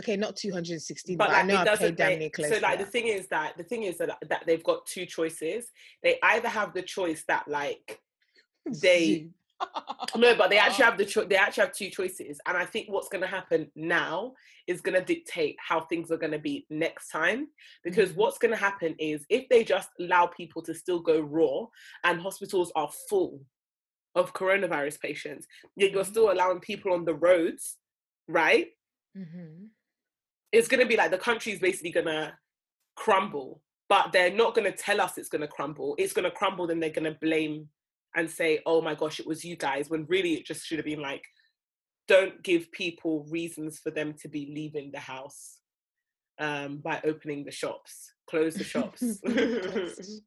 [0.00, 0.16] okay?
[0.16, 2.48] Not 216, but, But I know it I paid damn near close.
[2.50, 5.66] so like the thing is that the thing is that that they've got two choices.
[6.04, 8.00] They either have the choice that like
[8.66, 9.30] they.
[10.16, 12.90] No, but they actually have the cho- they actually have two choices, and I think
[12.90, 14.34] what's going to happen now
[14.66, 17.48] is going to dictate how things are going to be next time.
[17.82, 18.16] Because Mhm.
[18.16, 21.66] what's going to happen is if they just allow people to still go raw,
[22.04, 23.44] and hospitals are full
[24.14, 26.10] of coronavirus patients, yet you're Mhm.
[26.10, 27.78] still allowing people on the roads,
[28.28, 28.72] right?
[29.16, 29.70] Mhm.
[30.52, 32.38] It's going to be like the country's basically going to
[32.94, 35.96] crumble, but they're not going to tell us it's going to crumble.
[35.98, 37.70] It's going to crumble, then they're going to blame
[38.16, 40.84] and say, oh my gosh, it was you guys, when really it just should have
[40.86, 41.24] been like,
[42.06, 45.58] don't give people reasons for them to be leaving the house
[46.38, 49.02] um, by opening the shops, close the shops.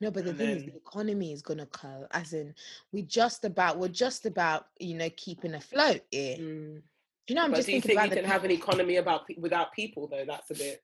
[0.00, 2.06] No, but the And thing is, the economy is gonna go.
[2.10, 2.54] As in,
[2.92, 6.38] we're just about, we're just about, you know, keeping afloat here.
[6.38, 6.82] Mm.
[7.28, 8.96] You know, I'm But just do you thinking think you about can have an economy
[8.96, 10.24] about without people though?
[10.26, 10.82] That's a bit.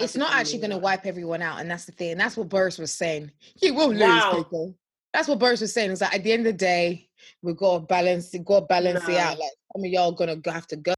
[0.00, 2.10] It's not actually gonna wipe everyone out, and that's the thing.
[2.12, 3.30] And that's what Boris was saying.
[3.56, 4.34] He will lose Wow.
[4.36, 4.74] people.
[5.12, 5.90] That's what Boris was saying.
[5.90, 7.08] Is that at the end of the day,
[7.42, 9.34] we've got to balance, we've got to balance it out.
[9.34, 9.44] No.
[9.44, 10.94] Like some of y'all gonna have to go.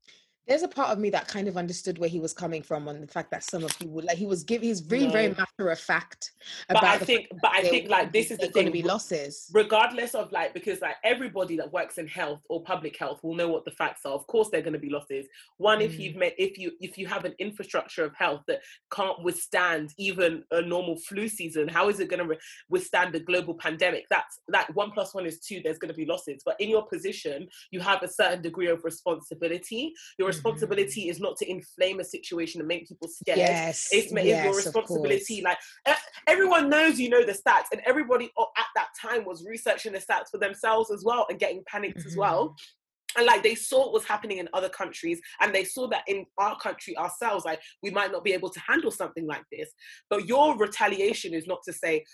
[0.51, 3.01] There's a part of me that kind of understood where he was coming from on
[3.01, 5.71] the fact that some of you would like he was giving he's very very matter
[5.71, 6.33] of fact
[6.69, 9.49] But about I think, but I think like this is the going to be losses.
[9.55, 13.47] regardless of like because like everybody that works in health or public health will know
[13.47, 15.25] what the facts are of course they're going to be losses
[15.59, 15.99] one if Mm.
[16.01, 18.59] you've met if you if you have an infrastructure of health that
[18.93, 23.21] can't withstand even a normal flu season how is it going to re- withstand a
[23.21, 26.57] global pandemic that's that one plus one is two there's going to be losses but
[26.59, 30.40] in your position you have a certain degree of responsibility your Mhm.
[30.45, 34.45] Responsibility is not to inflame a situation and make people scared Yes, it's it's yes,
[34.45, 35.43] your responsibility.
[35.43, 35.59] Like
[36.27, 40.31] everyone knows you know the stats, and everybody at that time was researching the stats
[40.31, 42.21] for themselves as well and getting panicked as Mm-hmm.
[42.21, 42.57] well.
[43.17, 46.27] And like they saw what was happening in other countries, and they saw that in
[46.39, 49.69] our country ourselves, like we might not be able to handle something like this.
[50.09, 52.05] But your retaliation is not to say,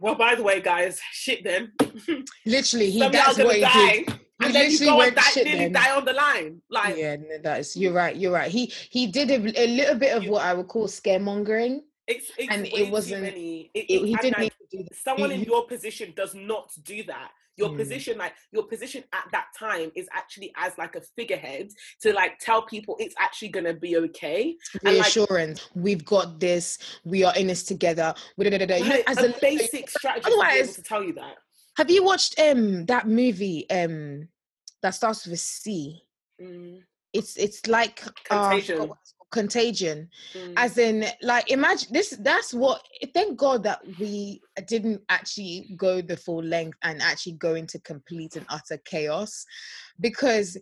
[0.00, 1.72] "Well, by the way, guys, shit them.
[2.46, 3.60] Literally, he Some that's what he
[4.06, 4.20] did.
[4.44, 5.72] And then you go and die, shit nearly them.
[5.72, 6.62] die on the line.
[6.70, 8.14] Like, yeah, no, that is you're right.
[8.16, 8.50] You're right.
[8.50, 11.80] He he did a, a little bit of what I would call scaremongering.
[12.06, 15.30] it's, it's And it wasn't- It, It, it- he didn't like, need to do someone
[15.30, 17.76] in your position does not do that your Mm.
[17.76, 21.68] position like your position at that time is actually as like a figurehead
[22.00, 25.68] to like tell people it's actually gonna be okay and, like- reassurance.
[25.74, 26.78] We've got this.
[27.04, 28.14] We are in this together.
[28.38, 31.34] You know, as a a- basic strategy to be able otherwise- to tell you that
[31.76, 34.28] have you watched um that movie um
[34.82, 36.02] that starts with a C?
[36.40, 36.82] Mm,
[37.12, 38.76] It's it's like uh, forgot Contagion.
[38.78, 38.96] called,
[39.30, 40.08] contagion.
[40.34, 40.52] mm.
[40.56, 42.82] as in like imagine this that's what
[43.14, 48.36] thank god that we didn't actually go the full length and actually go into complete
[48.36, 49.46] and utter chaos
[50.00, 50.58] because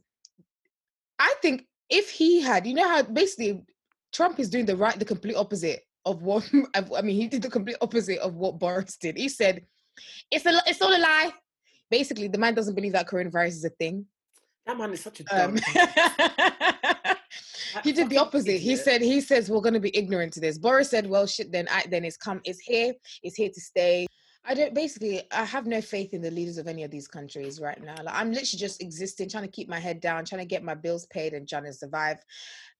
[1.18, 3.64] i think if he had you know how basically
[4.12, 7.16] Trump is doing the right, the complete opposite of what I mean.
[7.20, 9.16] He did the complete opposite of what Boris did.
[9.16, 9.64] He said,
[10.30, 11.32] "It's a, it's all a lie."
[11.90, 14.06] Basically, the man doesn't believe that coronavirus is a thing.
[14.66, 15.56] That man is such a dumb.
[15.56, 15.58] Um,
[17.84, 18.48] he did the opposite.
[18.48, 18.62] Idiot.
[18.62, 20.58] He said he says we're going to be ignorant to this.
[20.58, 21.50] Boris said, "Well, shit.
[21.52, 22.40] Then I then it's come.
[22.44, 22.94] It's here.
[23.22, 24.06] It's here to stay."
[24.44, 27.60] I don't basically I have no faith in the leaders of any of these countries
[27.60, 27.94] right now.
[28.02, 30.74] Like I'm literally just existing, trying to keep my head down, trying to get my
[30.74, 32.18] bills paid and trying to survive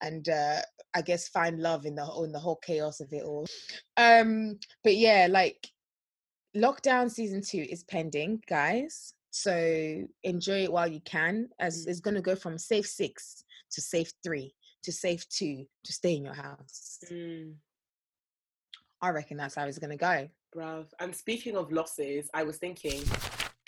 [0.00, 0.61] and uh
[0.94, 3.46] I guess find love in the in the whole chaos of it all.
[3.96, 5.68] Um but yeah, like
[6.56, 9.14] lockdown season 2 is pending, guys.
[9.30, 11.90] So enjoy it while you can as mm.
[11.90, 16.16] it's going to go from safe 6 to safe 3 to safe 2 to stay
[16.16, 16.98] in your house.
[17.10, 17.54] Mm.
[19.00, 20.28] I reckon that's how it's going to go.
[20.54, 20.86] Bruv.
[20.98, 23.02] And speaking of losses, I was thinking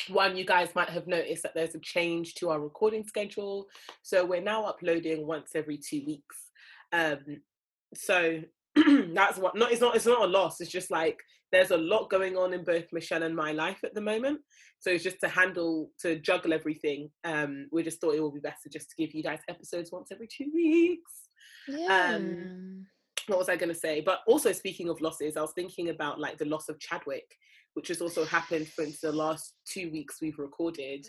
[0.09, 3.67] one, you guys might have noticed that there's a change to our recording schedule.
[4.03, 6.51] So we're now uploading once every two weeks.
[6.93, 7.41] Um,
[7.95, 8.41] so
[9.15, 10.61] that's what not it's not it's not a loss.
[10.61, 11.19] It's just like
[11.53, 14.41] there's a lot going on in both Michelle and my life at the moment.
[14.79, 17.11] So it's just to handle to juggle everything.
[17.25, 20.09] Um, we just thought it would be better just to give you guys episodes once
[20.11, 21.13] every two weeks.
[21.69, 22.15] Yeah.
[22.17, 22.87] Um,
[23.29, 24.01] what was I going to say?
[24.01, 27.27] But also speaking of losses, I was thinking about like the loss of Chadwick,
[27.75, 31.07] which has also happened for the last two weeks we've recorded.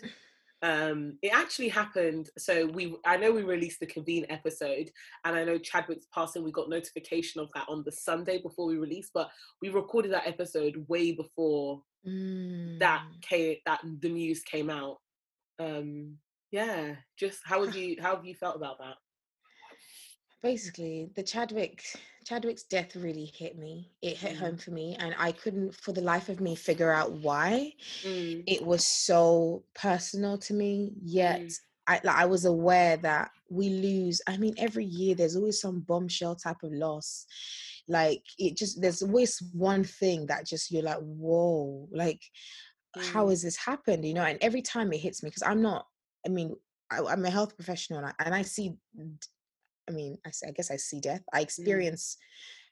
[0.64, 2.30] Um, it actually happened.
[2.38, 4.90] So we, I know we released the convene episode,
[5.24, 6.42] and I know Chadwick's passing.
[6.42, 9.28] We got notification of that on the Sunday before we released, but
[9.60, 12.78] we recorded that episode way before mm.
[12.78, 15.00] that came, that the news came out.
[15.58, 16.16] Um,
[16.50, 18.94] yeah, just how would you how have you felt about that?
[20.44, 21.82] basically the Chadwick
[22.24, 23.90] Chadwick's death really hit me.
[24.02, 24.38] It hit mm.
[24.38, 27.72] home for me, and I couldn't, for the life of me, figure out why.
[28.02, 28.44] Mm.
[28.46, 30.92] It was so personal to me.
[31.02, 31.54] Yet mm.
[31.86, 34.20] I, like, I was aware that we lose.
[34.26, 37.26] I mean, every year there's always some bombshell type of loss.
[37.86, 42.22] Like it just there's always one thing that just you're like, whoa, like
[43.12, 43.30] how mm.
[43.30, 44.04] has this happened?
[44.04, 45.86] You know, and every time it hits me because I'm not.
[46.26, 46.54] I mean,
[46.90, 48.74] I, am a health professional and I, and I see
[49.88, 51.22] I mean, I, I guess I see death.
[51.32, 51.42] I mm.
[51.42, 52.16] experience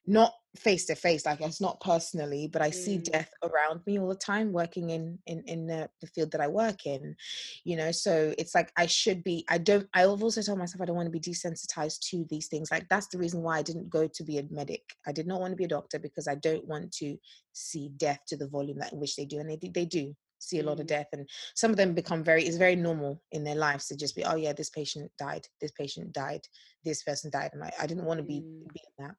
[0.09, 0.14] mm.
[0.14, 2.75] not face to face, like it's not personally, but I mm.
[2.75, 6.40] see death around me all the time, working in in in the, the, field that
[6.40, 7.16] I work in.
[7.64, 9.44] You know, so it's like I should be.
[9.48, 9.88] I don't.
[9.94, 12.70] I've also told myself I don't want to be desensitized to these things.
[12.70, 14.83] Like that's the reason why I didn't go to be a medic.
[15.07, 17.16] I did not want to be a doctor because I don't want to
[17.53, 20.61] see death to the volume that in which they do, and they they do see
[20.61, 20.89] a lot of mm.
[20.89, 24.17] death and some of them become very it's very normal in their lives to just
[24.17, 26.41] be oh yeah this patient died this patient died
[26.85, 28.73] this person died and i, I didn't want to be, mm.
[28.73, 29.15] be that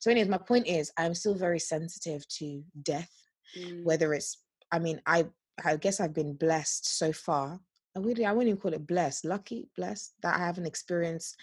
[0.00, 3.10] so anyways my point is i'm still very sensitive to death
[3.58, 3.84] mm.
[3.84, 4.38] whether it's
[4.72, 5.26] i mean i
[5.64, 7.60] i guess i've been blessed so far
[7.96, 11.36] I really, I wouldn't even call it blessed, lucky, blessed that I haven't experienced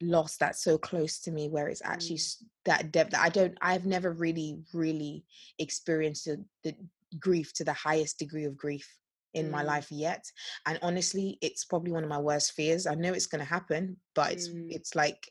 [0.00, 2.36] loss that's so close to me where it's actually mm.
[2.64, 5.24] that depth that I don't, I've never really, really
[5.58, 6.74] experienced the, the
[7.18, 8.86] grief to the highest degree of grief
[9.34, 9.50] in mm.
[9.50, 10.24] my life yet
[10.66, 13.96] and honestly it's probably one of my worst fears i know it's going to happen
[14.14, 14.66] but it's mm.
[14.70, 15.30] it's like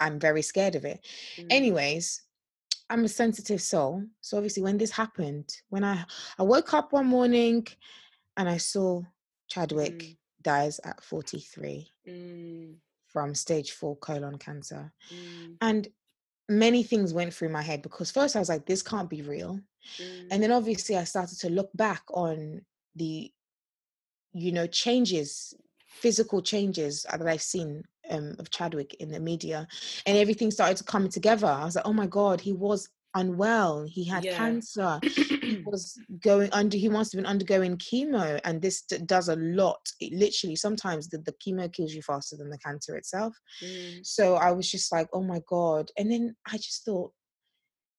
[0.00, 1.04] i'm very scared of it
[1.36, 1.46] mm.
[1.50, 2.22] anyways
[2.90, 6.04] i'm a sensitive soul so obviously when this happened when i
[6.38, 7.66] i woke up one morning
[8.36, 9.02] and i saw
[9.48, 10.16] chadwick mm.
[10.42, 12.74] dies at 43 mm.
[13.06, 15.56] from stage 4 colon cancer mm.
[15.60, 15.88] and
[16.48, 19.60] many things went through my head because first i was like this can't be real
[19.98, 20.28] Mm.
[20.30, 22.62] And then obviously I started to look back on
[22.94, 23.30] the,
[24.32, 25.54] you know, changes,
[25.86, 29.66] physical changes that I've seen um, of Chadwick in the media,
[30.06, 31.46] and everything started to come together.
[31.46, 33.84] I was like, oh my God, he was unwell.
[33.88, 34.36] He had yeah.
[34.36, 35.00] cancer.
[35.02, 36.76] he was going under.
[36.76, 39.80] He must have been undergoing chemo, and this d- does a lot.
[40.00, 43.36] It literally sometimes the, the chemo kills you faster than the cancer itself.
[43.64, 44.06] Mm.
[44.06, 45.90] So I was just like, oh my god.
[45.98, 47.12] And then I just thought,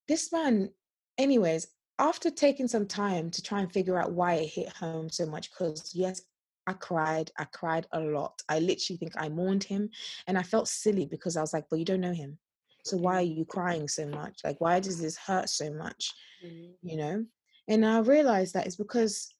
[0.06, 0.70] this man.
[1.18, 1.66] Anyways,
[1.98, 5.50] after taking some time to try and figure out why it hit home so much,
[5.50, 6.22] because yes,
[6.66, 7.30] I cried.
[7.38, 8.42] I cried a lot.
[8.48, 9.90] I literally think I mourned him
[10.26, 12.38] and I felt silly because I was like, well, you don't know him.
[12.84, 14.40] So why are you crying so much?
[14.44, 16.12] Like, why does this hurt so much?
[16.44, 16.88] Mm-hmm.
[16.88, 17.24] You know?
[17.68, 19.32] And I realized that it's because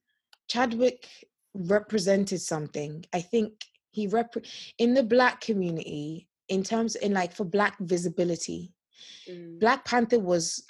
[0.48, 1.06] Chadwick
[1.54, 3.04] represented something.
[3.12, 3.52] I think
[3.90, 4.34] he rep
[4.78, 8.72] in the black community, in terms in like for black visibility,
[9.28, 9.58] mm.
[9.60, 10.64] Black Panther was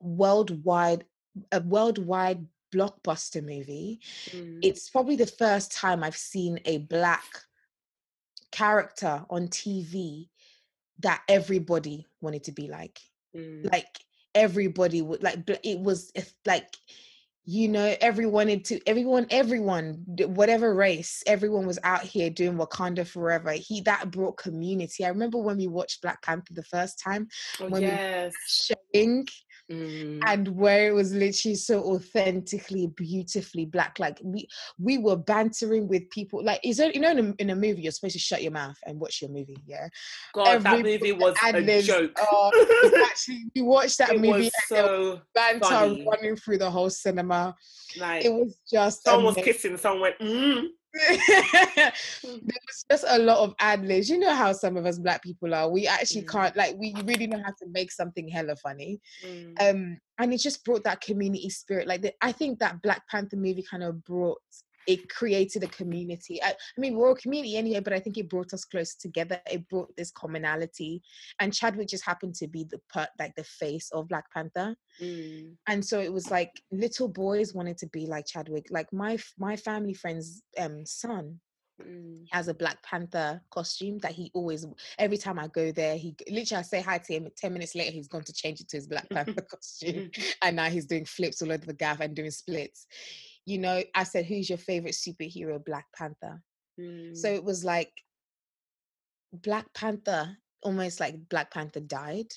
[0.00, 1.04] worldwide
[1.52, 4.00] a worldwide blockbuster movie.
[4.30, 4.60] Mm.
[4.62, 7.24] It's probably the first time I've seen a black
[8.52, 10.28] character on TV
[11.00, 13.00] that everybody wanted to be like.
[13.36, 13.70] Mm.
[13.70, 13.86] Like
[14.34, 16.12] everybody would like it was
[16.44, 16.68] like
[17.46, 23.52] you know everyone into everyone everyone whatever race everyone was out here doing wakanda forever
[23.52, 27.28] he that brought community i remember when we watched black panther the first time
[27.60, 28.34] Oh, when yes.
[28.92, 29.26] we showing
[29.68, 30.20] Mm.
[30.24, 34.46] and where it was literally so authentically beautifully black like we
[34.78, 37.82] we were bantering with people like is there you know in a, in a movie
[37.82, 39.88] you're supposed to shut your mouth and watch your movie yeah
[40.34, 42.16] God, that movie was a joke.
[42.32, 42.52] are-
[43.06, 46.06] actually we watched that it movie was and there so banter funny.
[46.08, 47.52] running through the whole cinema
[47.98, 50.66] like it was just someone was kissing, someone went, mm.
[50.96, 54.08] There was just a lot of ad libs.
[54.08, 55.70] You know how some of us black people are.
[55.70, 56.30] We actually Mm.
[56.30, 59.00] can't like we really know how to make something hella funny.
[59.24, 59.60] Mm.
[59.60, 61.86] Um, and it just brought that community spirit.
[61.86, 64.38] Like the, I think that Black Panther movie kind of brought
[64.86, 66.40] it created a community.
[66.42, 69.40] I, I mean, we're a community anyway, but I think it brought us close together.
[69.50, 71.02] It brought this commonality,
[71.40, 75.56] and Chadwick just happened to be the part, like the face of Black Panther Mm.
[75.66, 78.68] and so it was like little boys wanted to be like Chadwick.
[78.70, 81.38] Like my my family friend's um son
[81.82, 82.24] Mm.
[82.30, 84.66] has a Black Panther costume that he always
[84.98, 87.28] every time I go there, he literally I say hi to him.
[87.36, 90.10] Ten minutes later, he's gone to change it to his Black Panther costume,
[90.42, 92.86] and now he's doing flips all over the gaff and doing splits.
[93.44, 96.42] You know, I said, "Who's your favorite superhero?" Black Panther.
[96.80, 97.14] Mm.
[97.16, 97.92] So it was like
[99.32, 102.32] Black Panther, almost like Black Panther died,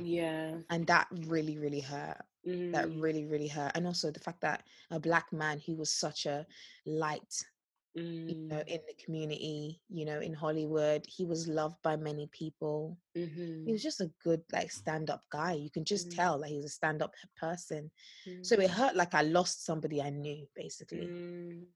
[0.00, 2.18] yeah, and that really, really hurt.
[2.46, 3.00] that Mm.
[3.02, 6.46] really really hurt and also the fact that a black man who was such a
[6.84, 7.42] light
[8.26, 8.68] you know Mm.
[8.68, 13.66] in the community you know in hollywood he was loved by many people Mhm.
[13.66, 16.16] he was just a good like stand-up guy you can just Mm.
[16.16, 17.90] tell that he was a stand-up person
[18.42, 18.70] so it Mm.
[18.70, 21.66] hurt like i lost somebody i knew basically Mm.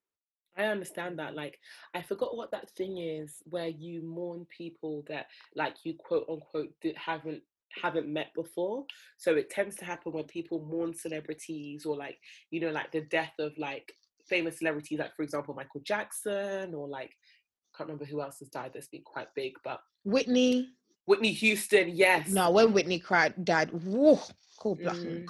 [0.57, 1.37] I understand that.
[1.37, 1.61] Like,
[1.94, 6.74] I forgot what that thing is where you mourn people that, like, you quote unquote
[6.96, 7.42] haven't
[7.83, 8.87] haven't met before.
[9.18, 12.18] So it tends to happen when people mourn celebrities or like,
[12.50, 13.92] you know, like the death of like
[14.28, 18.48] famous celebrities, like for example Michael Jackson or like I can't remember who else has
[18.48, 20.68] died that's been quite big, but whitney
[21.06, 22.28] Whitney Houston, yes.
[22.28, 24.20] no when whitney cried died whoa
[24.58, 25.24] cool Mm.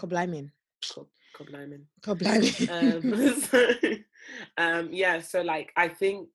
[0.95, 1.07] God,
[2.03, 2.71] God blimey.
[2.71, 3.75] Um, so,
[4.57, 6.29] um, yeah so like i think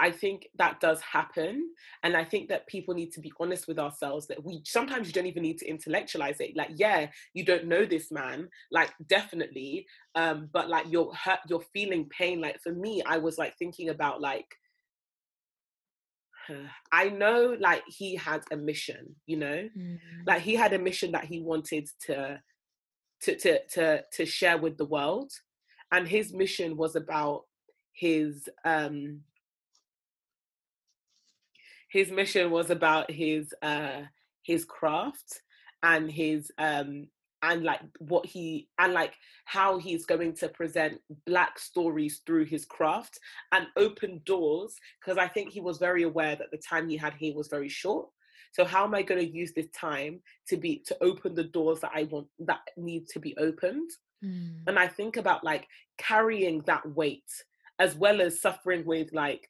[0.00, 1.70] i think that does happen
[2.02, 5.12] and i think that people need to be honest with ourselves that we sometimes you
[5.12, 9.86] don't even need to intellectualize it like yeah you don't know this man like definitely
[10.14, 13.88] um but like you're hurt you're feeling pain like for me i was like thinking
[13.88, 14.46] about like
[16.92, 19.98] I know like he had a mission, you know, Mm.
[20.26, 22.40] like he had a mission that he wanted to
[23.22, 25.30] to to to to share with the world
[25.92, 27.44] and his mission was about
[27.92, 29.20] his um
[31.88, 34.02] his mission was about his uh
[34.42, 35.42] his craft
[35.82, 37.06] and his um
[37.42, 42.64] and like what he and like how he's going to present black stories through his
[42.64, 43.18] craft
[43.52, 47.14] and open doors because i think he was very aware that the time he had
[47.14, 48.08] here was very short
[48.52, 51.78] so how am i going to use this time to be to open the doors
[51.80, 53.90] that i want that need to be opened
[54.24, 54.62] Mm.
[54.66, 57.30] and i think about like carrying that weight
[57.78, 59.48] as well as suffering with like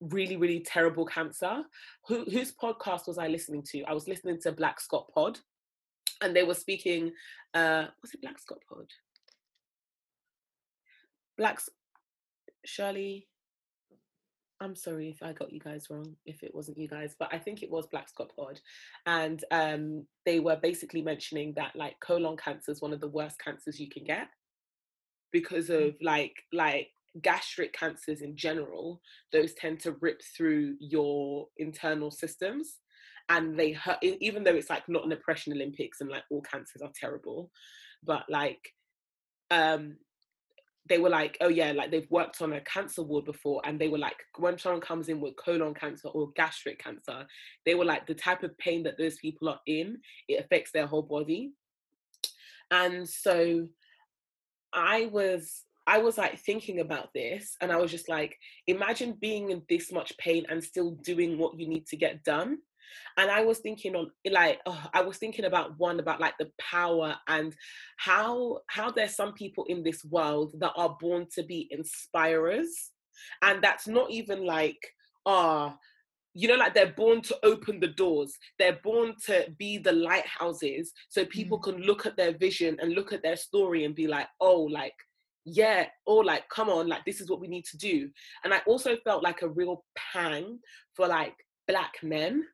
[0.00, 1.62] really really terrible cancer.
[2.08, 3.82] Who, whose podcast was i listening to?
[3.84, 5.38] I was listening to black scott pod
[6.20, 7.12] and they were speaking
[7.54, 8.86] uh was it black scott pod?
[11.36, 11.70] Black S-
[12.64, 13.26] shirley
[14.60, 17.38] i'm sorry if i got you guys wrong if it wasn't you guys but i
[17.38, 18.60] think it was black scott pod.
[19.06, 23.40] And um they were basically mentioning that like colon cancer is one of the worst
[23.42, 24.28] cancers you can get
[25.32, 26.88] because of like like
[27.22, 29.00] gastric cancers in general
[29.32, 32.78] those tend to rip through your internal systems
[33.28, 36.82] and they hurt even though it's like not an oppression olympics and like all cancers
[36.82, 37.50] are terrible
[38.04, 38.72] but like
[39.50, 39.96] um
[40.88, 43.88] they were like oh yeah like they've worked on a cancer ward before and they
[43.88, 47.26] were like when someone comes in with colon cancer or gastric cancer
[47.64, 50.86] they were like the type of pain that those people are in it affects their
[50.86, 51.52] whole body.
[52.70, 53.66] And so
[54.72, 59.50] i was i was like thinking about this and i was just like imagine being
[59.50, 62.58] in this much pain and still doing what you need to get done.
[63.18, 66.50] And i was thinking on like oh, i was thinking about one about like the
[66.58, 67.54] power and
[67.96, 72.90] how how there's some people in this world that are born to be inspirers
[73.42, 74.82] and that's not even like
[75.26, 75.76] ah
[76.34, 78.36] you know like they're born to open the doors.
[78.58, 83.12] They're born to be the lighthouses so people can look at their vision and look
[83.12, 84.94] at their story and be like oh like
[85.52, 88.08] yeah or like come on like this is what we need to do.
[88.44, 90.58] And i also felt like a real pang
[90.94, 91.34] for like
[91.66, 92.44] black men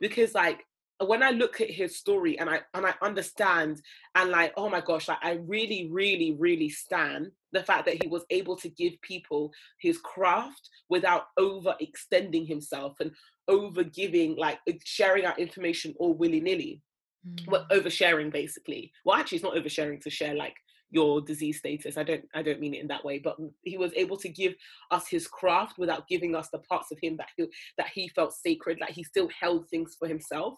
[0.00, 0.64] because like
[1.06, 3.80] when I look at his story and I and I understand
[4.14, 8.08] and like oh my gosh like I really really really stand the fact that he
[8.08, 13.12] was able to give people his craft without overextending himself and
[13.48, 16.82] over giving like sharing out information all willy-nilly.
[17.26, 17.48] Mm.
[17.48, 18.92] well oversharing basically.
[19.04, 20.54] Well actually it's not oversharing to share like
[20.90, 23.92] your disease status i don't i don't mean it in that way but he was
[23.94, 24.54] able to give
[24.90, 27.46] us his craft without giving us the parts of him that he
[27.78, 30.54] that he felt sacred like he still held things for himself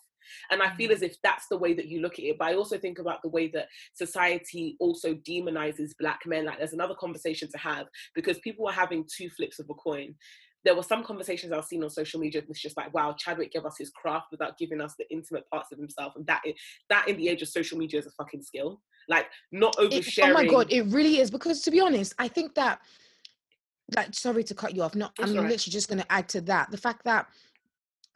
[0.51, 0.95] and I feel mm.
[0.95, 2.37] as if that's the way that you look at it.
[2.39, 6.47] But I also think about the way that society also demonizes black men.
[6.47, 10.15] Like there's another conversation to have because people are having two flips of a coin.
[10.65, 13.65] There were some conversations I've seen on social media that's just like, wow, Chadwick gave
[13.65, 16.13] us his craft without giving us the intimate parts of himself.
[16.15, 16.43] And that
[16.89, 18.81] that in the age of social media is a fucking skill.
[19.09, 20.29] Like not oversharing.
[20.29, 21.31] It, oh my god, it really is.
[21.31, 22.81] Because to be honest, I think that
[23.95, 24.95] like sorry to cut you off.
[24.95, 25.49] Not I'm right.
[25.49, 26.71] literally just gonna add to that.
[26.71, 27.27] The fact that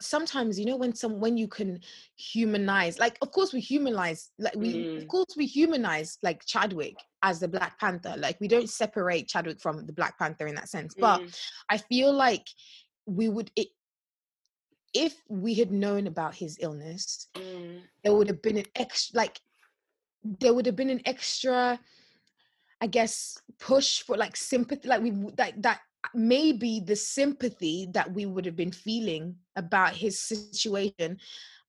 [0.01, 1.79] sometimes you know when some when you can
[2.15, 4.97] humanize like of course we humanize like we mm.
[4.97, 9.59] of course we humanize like chadwick as the black panther like we don't separate chadwick
[9.59, 11.01] from the black panther in that sense mm.
[11.01, 11.21] but
[11.69, 12.45] i feel like
[13.07, 13.69] we would it,
[14.93, 17.81] if we had known about his illness mm.
[18.03, 19.39] there would have been an extra like
[20.23, 21.79] there would have been an extra
[22.81, 25.79] i guess push for like sympathy like we like that
[26.13, 31.17] maybe the sympathy that we would have been feeling about his situation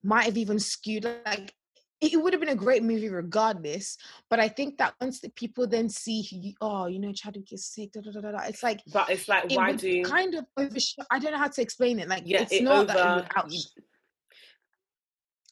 [0.02, 1.54] might have even skewed like
[2.00, 3.96] it would have been a great movie regardless
[4.30, 7.92] but i think that once the people then see oh you know chadwick is sick
[7.92, 10.44] da, da, da, da, it's like but it's like it why do you kind of
[10.56, 12.96] overshadow i don't know how to explain it like yeah, it's it not over, that
[12.96, 13.52] it would out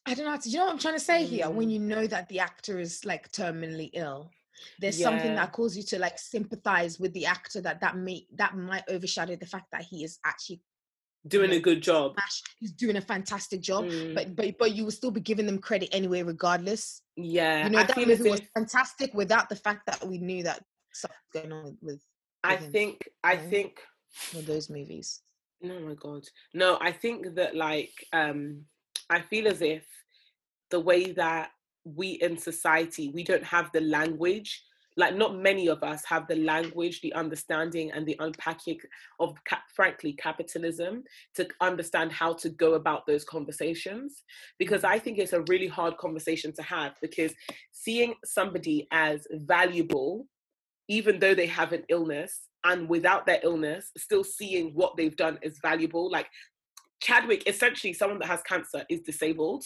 [0.06, 1.28] I don't know how to, you know what I'm trying to say mm.
[1.28, 1.50] here?
[1.50, 1.72] When mm.
[1.72, 4.30] you know that the actor is like terminally ill
[4.78, 5.08] there's yeah.
[5.08, 8.84] something that calls you to like sympathize with the actor that that may that might
[8.88, 10.60] overshadow the fact that he is actually
[11.26, 12.16] doing a good job
[12.60, 14.14] he's doing a fantastic job mm.
[14.14, 17.80] but but but you will still be giving them credit anyway regardless yeah you know
[17.80, 21.64] I that movie was fantastic without the fact that we knew that something going on
[21.64, 22.00] with, with
[22.44, 23.42] i him, think i know?
[23.50, 23.80] think
[24.34, 25.20] with those movies
[25.64, 26.22] oh my god
[26.54, 28.60] no i think that like um
[29.10, 29.84] i feel as if
[30.70, 31.50] the way that
[31.84, 34.62] we in society we don't have the language
[34.98, 38.78] like not many of us have the language the understanding and the unpacking
[39.20, 39.34] of
[39.74, 41.04] frankly capitalism
[41.34, 44.22] to understand how to go about those conversations
[44.58, 47.32] because i think it's a really hard conversation to have because
[47.72, 50.26] seeing somebody as valuable
[50.88, 55.38] even though they have an illness and without their illness still seeing what they've done
[55.42, 56.28] is valuable like
[57.00, 59.64] chadwick essentially someone that has cancer is disabled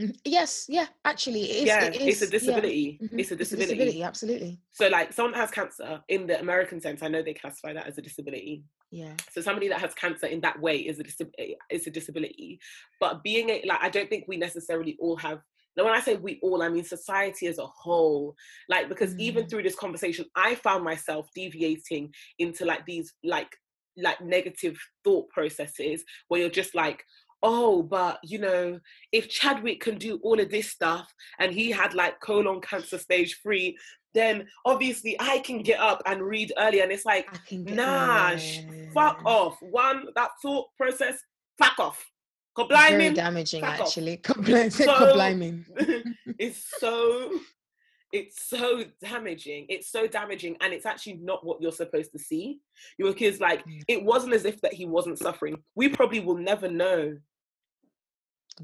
[0.00, 2.98] Mm, yes, yeah, actually, it is, yeah, it is, it's a disability.
[3.00, 3.06] Yeah.
[3.06, 3.18] Mm-hmm.
[3.18, 3.64] It's a disability.
[3.64, 4.60] It's a disability, absolutely.
[4.72, 7.86] So, like, someone that has cancer in the American sense, I know they classify that
[7.86, 8.64] as a disability.
[8.90, 9.12] Yeah.
[9.30, 11.56] So, somebody that has cancer in that way is a disability.
[11.70, 12.60] Is a disability.
[12.98, 15.40] But being a, like, I don't think we necessarily all have.
[15.76, 18.34] Now, when I say we all, I mean society as a whole.
[18.68, 19.20] Like, because mm.
[19.20, 23.54] even through this conversation, I found myself deviating into like these like
[23.96, 27.04] like negative thought processes where you're just like
[27.42, 28.78] oh, but you know,
[29.12, 33.38] if Chadwick can do all of this stuff and he had like colon cancer stage
[33.42, 33.76] three,
[34.14, 36.80] then obviously I can get up and read early.
[36.80, 38.36] And it's like, nah,
[38.92, 39.56] fuck off.
[39.60, 41.18] One, that thought process,
[41.58, 42.04] fuck off.
[42.68, 44.16] Very damaging, actually.
[44.22, 45.14] Compl- so,
[46.38, 47.30] it's so
[48.12, 52.58] it's so damaging it's so damaging and it's actually not what you're supposed to see
[52.98, 53.82] your kids like mm.
[53.88, 57.16] it wasn't as if that he wasn't suffering we probably will never know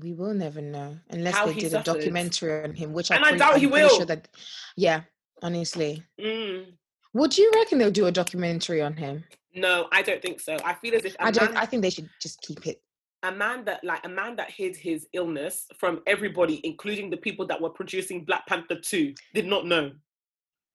[0.01, 1.91] we will never know unless How they did suffered.
[1.91, 3.89] a documentary on him, which and I, I doubt I'm he will.
[3.89, 4.29] Sure that,
[4.77, 5.03] yeah,
[5.43, 6.03] honestly.
[6.21, 6.67] Mm.
[7.15, 9.25] Would you reckon they'll do a documentary on him?
[9.55, 10.59] No, I don't think so.
[10.65, 11.55] I feel as if I don't.
[11.55, 12.83] Man, I think they should just keep it.
[13.23, 17.47] A man that, like, a man that hid his illness from everybody, including the people
[17.47, 19.93] that were producing Black Panther Two, did not know.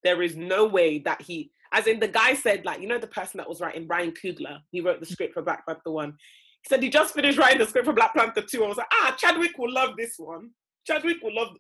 [0.03, 3.07] There is no way that he, as in the guy said, like, you know, the
[3.07, 6.17] person that was writing Ryan Coogler, he wrote the script for Black Panther One.
[6.63, 8.63] He said he just finished writing the script for Black Panther 2.
[8.63, 10.51] I was like, ah, Chadwick will love this one.
[10.85, 11.55] Chadwick will love.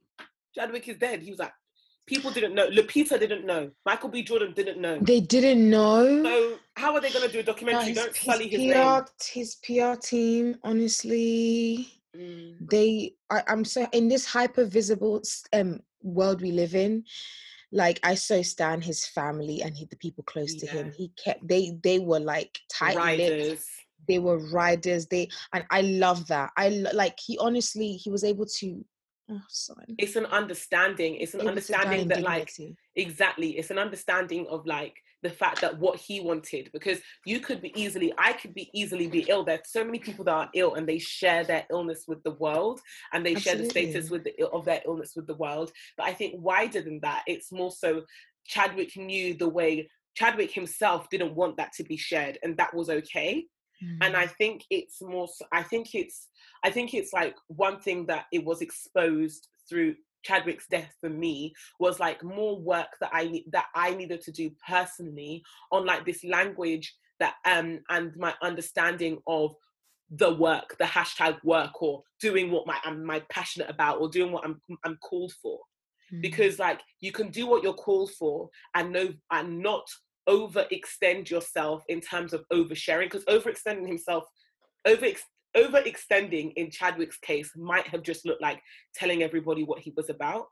[0.53, 1.21] Chadwick is dead.
[1.21, 1.53] He was like,
[2.05, 2.69] people didn't know.
[2.69, 3.71] Lupita didn't know.
[3.85, 4.21] Michael B.
[4.21, 4.99] Jordan didn't know.
[4.99, 6.23] They didn't know.
[6.23, 7.89] So how are they going to do a documentary?
[7.89, 9.03] his, Don't sully his, his PR, name.
[9.31, 12.55] His PR team, honestly, mm.
[12.69, 13.13] they.
[13.29, 15.21] I, I'm so in this hyper visible
[15.53, 17.03] um, world we live in.
[17.71, 20.59] Like I so stand his family and he, the people close yeah.
[20.59, 20.91] to him.
[20.91, 23.63] He kept they they were like tight lipped
[24.07, 28.45] they were riders they and i love that i like he honestly he was able
[28.45, 28.83] to
[29.29, 29.39] oh
[29.97, 32.51] it's an understanding it's an understanding that like
[32.95, 37.61] exactly it's an understanding of like the fact that what he wanted because you could
[37.61, 40.73] be easily i could be easily be ill there's so many people that are ill
[40.75, 42.79] and they share their illness with the world
[43.13, 43.63] and they Absolutely.
[43.63, 46.81] share the status with the of their illness with the world but i think wider
[46.81, 48.01] than that it's more so
[48.45, 52.89] Chadwick knew the way Chadwick himself didn't want that to be shared, and that was
[52.89, 53.45] okay.
[53.83, 53.97] Mm.
[54.01, 55.27] And I think it's more.
[55.51, 56.27] I think it's.
[56.63, 61.53] I think it's like one thing that it was exposed through Chadwick's death for me
[61.79, 66.23] was like more work that I that I needed to do personally on like this
[66.23, 69.55] language that um and my understanding of
[70.11, 74.31] the work, the hashtag work, or doing what my I'm my passionate about, or doing
[74.31, 75.59] what I'm I'm called for.
[76.13, 76.21] Mm.
[76.21, 79.87] Because like you can do what you're called for and no and not
[80.27, 83.09] overextend yourself in terms of oversharing.
[83.09, 84.25] Because overextending himself,
[84.85, 85.05] over
[85.55, 88.61] overextending in Chadwick's case might have just looked like
[88.95, 90.45] telling everybody what he was about.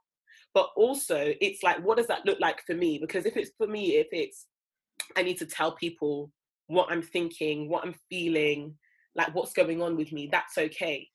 [0.52, 2.98] But also, it's like, what does that look like for me?
[2.98, 4.46] Because if it's for me, if it's,
[5.16, 6.32] I need to tell people
[6.66, 8.76] what I'm thinking, what I'm feeling,
[9.14, 11.08] like what's going on with me, that's okay.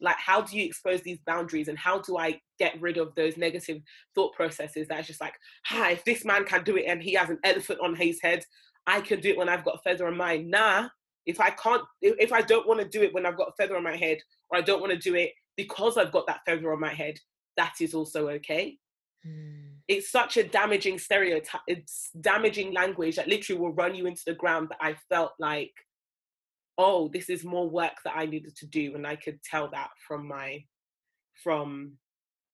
[0.00, 3.36] Like, how do you expose these boundaries and how do I get rid of those
[3.36, 3.80] negative
[4.14, 5.34] thought processes that's just like,
[5.64, 8.20] hi, ah, if this man can do it and he has an elephant on his
[8.20, 8.44] head,
[8.86, 10.50] I can do it when I've got a feather on mine.
[10.50, 10.88] Nah,
[11.26, 13.76] if I can't, if I don't want to do it when I've got a feather
[13.76, 14.18] on my head,
[14.50, 17.18] or I don't want to do it because I've got that feather on my head,
[17.56, 18.78] that is also okay.
[19.26, 19.76] Mm.
[19.88, 24.34] It's such a damaging stereotype, it's damaging language that literally will run you into the
[24.34, 25.72] ground that I felt like,
[26.78, 28.94] oh, this is more work that I needed to do.
[28.94, 30.64] And I could tell that from my,
[31.42, 31.92] from,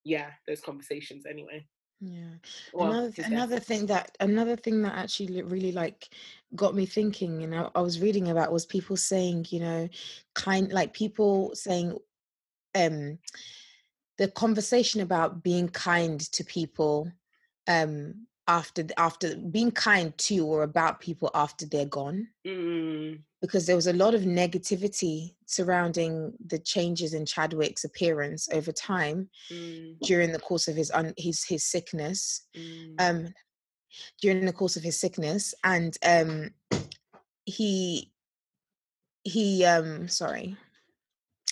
[0.05, 1.66] yeah, those conversations anyway.
[2.01, 2.34] Yeah.
[2.72, 6.11] Well, another another thing that another thing that actually really like
[6.55, 9.88] got me thinking, you know, I was reading about was people saying, you know,
[10.34, 11.99] kind like people saying
[12.74, 13.18] um
[14.18, 17.11] the conversation about being kind to people
[17.68, 23.18] um after after being kind to or about people after they're gone mm.
[23.42, 29.28] because there was a lot of negativity surrounding the changes in Chadwick's appearance over time
[29.53, 29.94] mm.
[30.01, 32.94] during the course of his un, his his sickness mm.
[32.99, 33.28] um
[34.22, 36.51] during the course of his sickness and um
[37.44, 38.11] he
[39.24, 40.57] he um sorry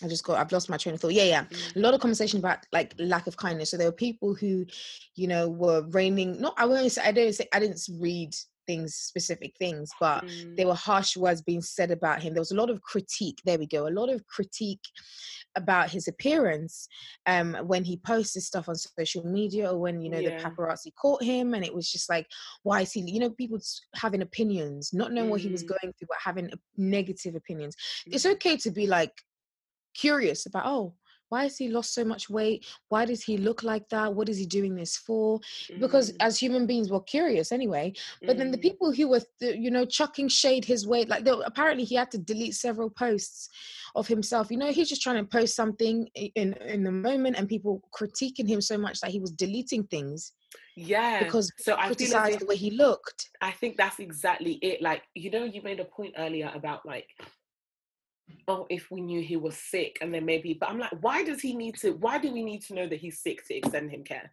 [0.03, 1.15] I just got I've lost my train of thought.
[1.15, 1.45] Yeah, yeah.
[1.45, 1.77] Mm.
[1.77, 3.71] A lot of conversation about like lack of kindness.
[3.71, 4.67] So there were people who,
[5.15, 8.35] you know, were raining not I won't say I don't say I didn't read
[8.67, 10.57] things, specific things, but mm.
[10.57, 12.35] there were harsh words being said about him.
[12.35, 13.41] There was a lot of critique.
[13.45, 13.87] There we go.
[13.87, 14.83] A lot of critique
[15.57, 16.87] about his appearance
[17.25, 20.37] um when he posted stuff on social media or when you know yeah.
[20.37, 22.27] the paparazzi caught him and it was just like
[22.63, 23.59] why is he you know people
[23.95, 25.31] having opinions not knowing mm.
[25.31, 25.69] what he was mm.
[25.69, 28.15] going through but having negative opinions mm.
[28.15, 29.13] it's okay to be like
[29.97, 30.95] curious about oh
[31.29, 34.39] why has he lost so much weight why does he look like that what is
[34.39, 35.41] he doing this for
[35.81, 36.17] because mm.
[36.21, 37.93] as human beings we're curious anyway
[38.23, 38.39] but mm.
[38.39, 38.63] then the mm.
[38.63, 42.55] people who were you know chucking shade his weight like apparently he had to delete
[42.55, 43.49] several posts
[43.95, 47.49] of himself you know he's just trying to post something in in the moment and
[47.49, 50.33] people critiquing him so much that he was deleting things
[50.77, 55.03] yeah because so i criticized the way he looked i think that's exactly it like
[55.15, 57.09] you know you made a point earlier about like
[58.49, 61.41] oh, if we knew he was sick and then maybe, but I'm like, why does
[61.41, 64.05] he need to, why do we need to know that he's sick to extend him
[64.05, 64.33] care?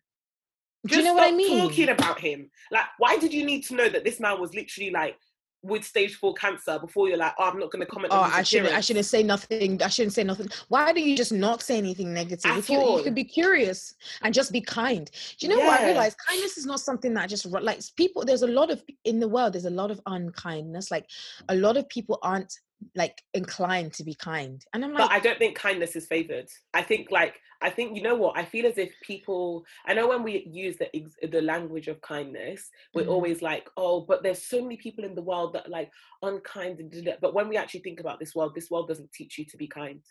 [0.86, 1.68] Just do you know what I mean?
[1.68, 2.50] Talking about him.
[2.72, 5.18] Like, why did you need to know that this man was literally like
[5.64, 8.14] with stage four cancer before you're like, oh, I'm not going to comment.
[8.14, 8.74] Oh, I shouldn't.
[8.74, 9.82] I shouldn't say nothing.
[9.82, 10.50] I shouldn't say nothing.
[10.68, 12.52] Why do you just not say anything negative?
[12.52, 15.10] At if you, you could be curious and just be kind.
[15.39, 15.68] Do you know yeah.
[15.68, 16.16] what I realize?
[16.16, 18.26] Kindness is not something that just like people.
[18.26, 19.54] There's a lot of in the world.
[19.54, 20.91] There's a lot of unkindness.
[20.91, 21.10] Like
[21.48, 22.54] a lot of people aren't
[22.96, 26.48] like inclined to be kind and i'm like but i don't think kindness is favored.
[26.74, 28.38] I think like i think you know what?
[28.38, 30.90] I feel as if people i know when we use the
[31.28, 33.10] the language of kindness we're mm.
[33.10, 36.80] always like oh but there's so many people in the world that are like unkind
[36.80, 39.58] and but when we actually think about this world this world doesn't teach you to
[39.58, 40.02] be kind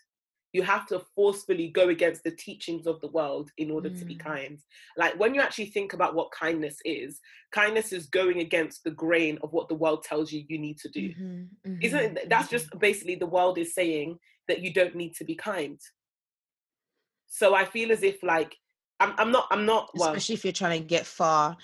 [0.53, 3.99] you have to forcefully go against the teachings of the world in order mm.
[3.99, 4.23] to be mm.
[4.23, 4.59] kind.
[4.95, 7.19] Like when you actually think about what kindness is,
[7.51, 10.89] kindness is going against the grain of what the world tells you you need to
[10.89, 11.09] do.
[11.09, 12.29] Mm-hmm, mm-hmm, Isn't it?
[12.29, 12.55] That's mm-hmm.
[12.55, 15.79] just basically the world is saying that you don't need to be kind.
[17.27, 18.55] So I feel as if like
[18.99, 21.57] I'm, I'm not I'm not well, especially if you're trying to get far.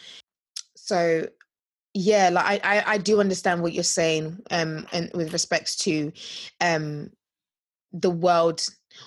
[0.75, 1.27] So
[1.93, 6.11] yeah, like I, I, I do understand what you're saying um and with respects to
[6.59, 7.11] um
[7.93, 8.65] the world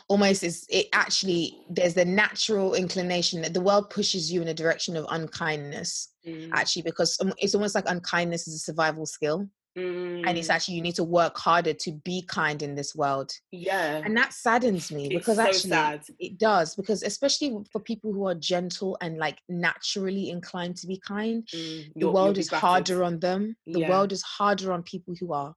[0.09, 4.55] almost is it actually there's a natural inclination that the world pushes you in a
[4.55, 6.49] direction of unkindness mm.
[6.53, 10.25] actually because it's almost like unkindness is a survival skill mm.
[10.27, 10.55] and it's mm.
[10.55, 14.33] actually you need to work harder to be kind in this world yeah and that
[14.33, 16.03] saddens me it's because so actually sad.
[16.19, 21.01] it does because especially for people who are gentle and like naturally inclined to be
[21.07, 21.93] kind mm.
[21.97, 23.89] the world is harder on them the yeah.
[23.89, 25.55] world is harder on people who are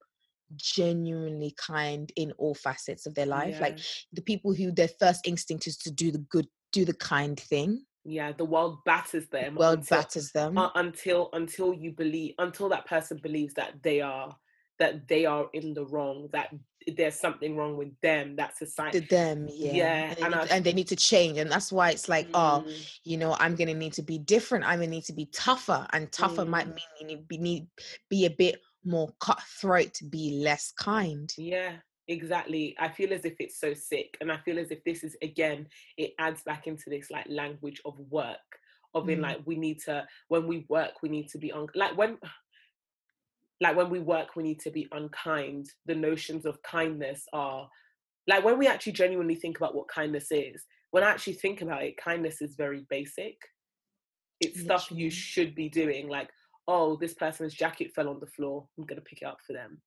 [0.56, 3.68] genuinely kind in all facets of their life yeah.
[3.68, 3.80] like
[4.14, 7.84] the people who their first instinct is to do the good do the kind thing
[8.04, 12.70] yeah the world batters them world until, batters them uh, until until you believe until
[12.70, 14.36] that person believes that they are
[14.78, 16.54] that they are in the wrong that
[16.98, 20.34] there's something wrong with them that's a sign to them yeah, yeah and, they and,
[20.34, 23.18] need, I, and they need to change and that's why it's like oh Mm, you
[23.18, 26.46] know i'm gonna need to be different i'm gonna need to be tougher and tougher
[26.46, 26.76] might Mm.
[26.76, 27.68] mean you need be need
[28.10, 31.32] be a bit more cutthroat be less kind.
[31.38, 31.78] Yeah
[32.08, 35.18] exactly i feel as if it's so sick and i feel as if this is
[35.24, 35.68] again
[35.98, 38.38] it adds back into this like language of work
[38.94, 39.24] of in Mm.
[39.24, 42.18] like we need to when we work we need to be on like when
[43.62, 47.68] like when we work we need to be unkind the notions of kindness are
[48.28, 51.84] like when we actually genuinely think about what kindness is when i actually think about
[51.84, 53.38] it kindness is very basic.
[54.42, 56.30] It's stuff you should be doing like
[56.68, 59.80] oh this person's jacket fell on the floor i'm gonna pick it up for them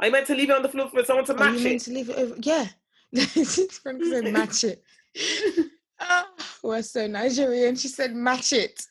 [0.00, 1.62] are you meant to leave it on the floor for someone to Are you match
[1.62, 2.34] meant it to leave it over?
[2.42, 2.66] Yeah.
[3.82, 4.82] Frank said match it.
[6.00, 6.26] Ah,
[6.64, 7.76] we're so Nigerian.
[7.76, 8.84] She said match it.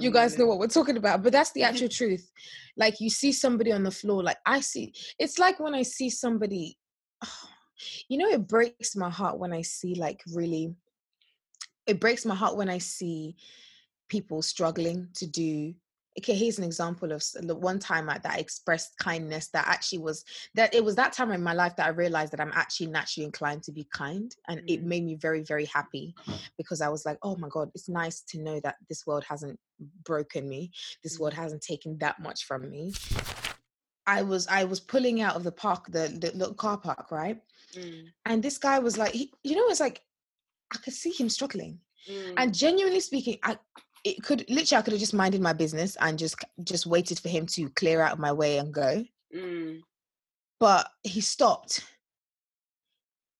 [0.00, 0.48] You guys know know.
[0.48, 2.28] what we're talking about, but that's the actual truth.
[2.76, 4.92] Like you see somebody on the floor, like I see.
[5.20, 6.76] It's like when I see somebody.
[8.08, 10.74] You know, it breaks my heart when I see like really.
[11.86, 13.36] It breaks my heart when I see
[14.08, 15.74] people struggling to do
[16.18, 20.24] okay here's an example of the one time that i expressed kindness that actually was
[20.54, 23.24] that it was that time in my life that i realized that i'm actually naturally
[23.24, 24.84] inclined to be kind and it Mm.
[24.84, 26.14] made me very very happy
[26.58, 29.58] because i was like oh my god it's nice to know that this world hasn't
[30.04, 30.70] broken me
[31.04, 31.42] this world Mm.
[31.42, 32.92] hasn't taken that much from me.
[34.06, 37.40] I was i was pulling out of the park the, the little car park right?
[37.76, 40.00] Mm, and this guy was like he, you know it's like
[40.74, 41.78] i could see him struggling.
[42.10, 43.56] Mm, and genuinely speaking i
[44.08, 47.28] it could literally i could have just minded my business and just just waited for
[47.28, 49.04] him to clear out of my way and go.
[49.34, 49.80] Mm,
[50.58, 51.84] but he stopped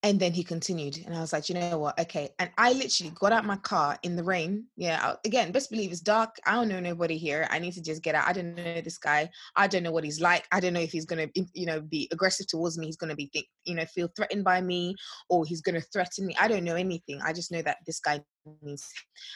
[0.04, 1.98] and then he continued and i was like you know what?
[1.98, 5.90] Okay and i literally got out my car in the rain yeah again best believe
[5.90, 8.54] it's dark i don't know nobody here i need to just get out i don't
[8.54, 11.26] know this guy i don't know what he's like i don't know if he's gonna
[11.54, 14.60] you know be aggressive towards me he's gonna be think, you know feel threatened by
[14.60, 14.94] me
[15.28, 18.20] or he's gonna threaten me i don't know anything i just know that this guy
[18.62, 18.86] needs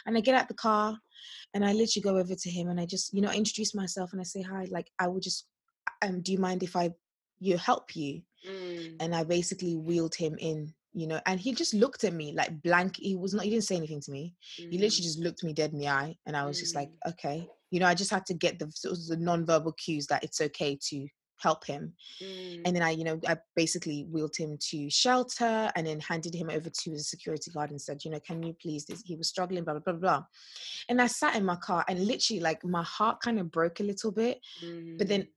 [0.07, 0.97] and i get out the car
[1.55, 4.21] and i literally go over to him and i just you know introduce myself and
[4.21, 5.47] i say hi like i would just
[6.03, 6.91] um do you mind if i
[7.41, 11.75] you help you mm, and I basically wheeled him in, you know, and he just
[11.75, 12.97] looked at me like blank.
[12.97, 14.35] He was not, he didn't say anything to me.
[14.57, 16.17] He literally mm, just looked me dead in the eye.
[16.27, 17.11] And I was just like, Mm.
[17.13, 17.47] okay.
[17.71, 20.41] You know, I just had to get the sort of the non-verbal cues that it's
[20.41, 21.07] okay to
[21.39, 21.93] help him.
[22.23, 26.35] mm, And then I, you know, I basically wheeled him to shelter and then handed
[26.35, 29.17] him over to the security guard and said, you know, can you please, this, he
[29.17, 30.23] was struggling, blah, blah, blah, blah.
[30.89, 33.85] And I sat in my car and literally like my heart kind of broke a
[33.85, 34.39] little bit.
[34.99, 35.29] But then mm,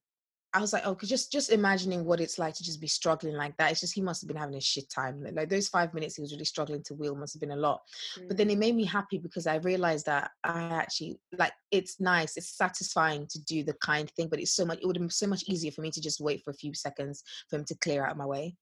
[0.55, 3.57] I was like, oh, just just imagining what it's like to just be struggling like
[3.57, 3.71] that.
[3.71, 5.21] It's just he must have been having a shit time.
[5.33, 7.81] Like, those five minutes he was really struggling to wheel must have been a lot.
[8.29, 11.99] But then it mm, made me happy because I realized that I actually like it's
[11.99, 15.01] nice, it's satisfying to do the kind thing, but it's so much it would have
[15.01, 17.65] been so much easier for me to just wait for a few seconds for him
[17.65, 18.55] to clear out of my way.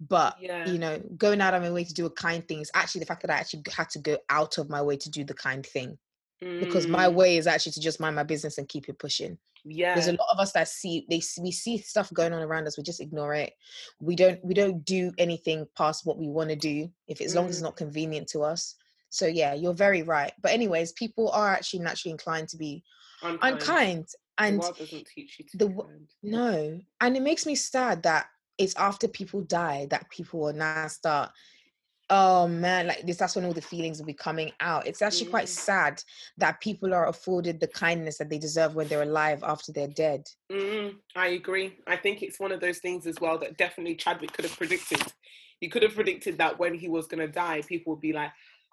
[0.00, 2.72] But yeah, you know, going out of my way to do a kind thing is
[2.74, 5.22] actually the fact that I actually had to go out of my way to do
[5.22, 5.96] the kind thing
[6.40, 9.38] because my mm, way is actually to just mind my business and keep it pushing.
[9.62, 9.94] Yeah.
[9.94, 12.78] there's a lot of us that see they we see stuff going on around us
[12.78, 13.52] we just ignore it.
[14.00, 17.44] We don't we don't do anything past what we want to do if as long
[17.44, 18.76] as it's mm, not convenient to us.
[19.10, 20.32] So yeah you're very right.
[20.40, 22.82] But anyways people are actually naturally inclined to be
[23.22, 23.54] unkind.
[23.54, 24.06] unkind
[24.38, 25.82] and world doesn't teach you to the be
[26.22, 26.80] no.
[27.02, 31.32] And it makes me sad that it's after people die that people will now start
[32.10, 35.26] oh man like this that's when all the feelings will be coming out it's actually
[35.26, 36.02] quite Mm, sad
[36.36, 40.28] that people are afforded the kindness that they deserve when they're alive after they're dead
[40.50, 41.78] mm, I agree.
[41.86, 45.02] I think it's one of those things as well that definitely Chadwick could have predicted.
[45.60, 48.30] He could have predicted that when he was going to die, people would be like,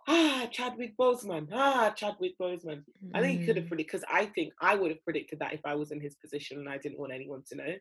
[0.08, 2.84] ah, Chadwick Boseman, ah, Chadwick Boseman.
[3.14, 3.70] I think he could have Mm.
[3.70, 6.60] predicted, because I think I would have predicted that if I was in his position
[6.60, 7.74] and I didn't want anyone to know.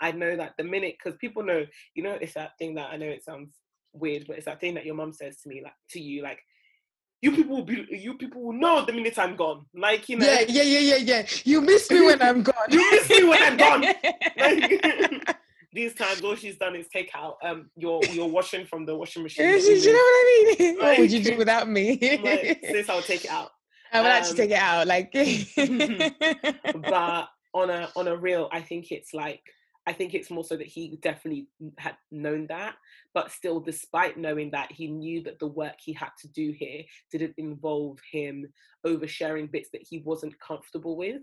[0.00, 2.96] I'd know that the minute, because people know, you know, it's that thing that I
[2.96, 3.54] know it sounds
[3.92, 6.40] weird, but it's that thing that your mom says to me, like, to you, like,
[7.20, 9.66] you people will be, you people will know the minute I'm gone.
[9.74, 11.26] Like, you know, Yeah, yeah, yeah, yeah, yeah.
[11.44, 12.54] You miss me when I'm gone.
[12.70, 13.80] You miss me when I'm gone.
[14.36, 15.36] like,
[15.72, 19.22] these times all she's done is take out um your your washing from the washing
[19.24, 19.46] machine.
[19.46, 19.98] Do you know what.
[19.98, 20.78] I mean?
[20.78, 21.98] what would you do without me?
[22.22, 23.50] Like, sis, I'll take it out.
[23.92, 24.86] I would actually um, take it out.
[24.86, 25.12] Like,
[26.88, 29.42] But on a on a real, I think it's like
[29.88, 32.76] I think it's more so that he definitely had known that,
[33.14, 36.82] but still, despite knowing that, he knew that the work he had to do here
[37.10, 38.52] didn't involve him
[38.86, 41.22] oversharing bits that he wasn't comfortable with.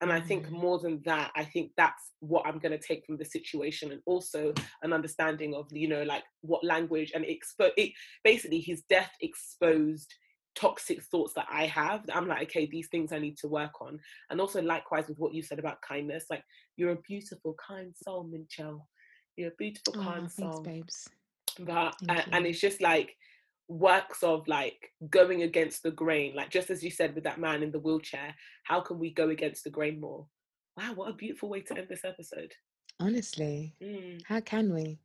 [0.00, 0.52] And I think Mhm.
[0.52, 4.00] more than that, I think that's what I'm going to take from the situation, and
[4.06, 7.92] also an understanding of you know like what language and expo- it
[8.24, 10.14] basically his death exposed
[10.58, 12.06] toxic thoughts that I have.
[12.06, 13.98] That I'm like, okay, these things I need to work on.
[14.30, 16.42] And also likewise with what you said about kindness, like
[16.76, 18.80] you're a beautiful, kind soul, Minchel.
[19.36, 20.62] You're a beautiful, Oh, kind thanks, soul.
[20.62, 21.08] babes.
[21.60, 23.14] But Thank and, it's just like
[23.68, 26.34] works of like going against the grain.
[26.34, 28.34] Like just as you said with that man in the wheelchair,
[28.64, 30.26] how can we go against the grain more?
[30.76, 32.52] Wow, what a beautiful way to end this episode.
[33.00, 34.98] Honestly, Mm, how can we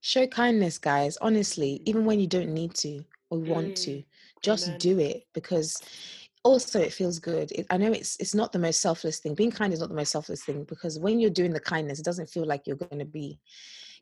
[0.00, 1.16] show kindness, guys?
[1.18, 4.04] Honestly, even when you don't need to or want to, mm,
[4.42, 4.78] just amen.
[4.78, 5.80] do it because
[6.44, 7.50] also it feels good.
[7.52, 9.34] It, I know it's it's not the most selfless thing.
[9.34, 12.04] Being kind is not the most selfless thing because when you're doing the kindness, it
[12.04, 13.40] doesn't feel like you're going to be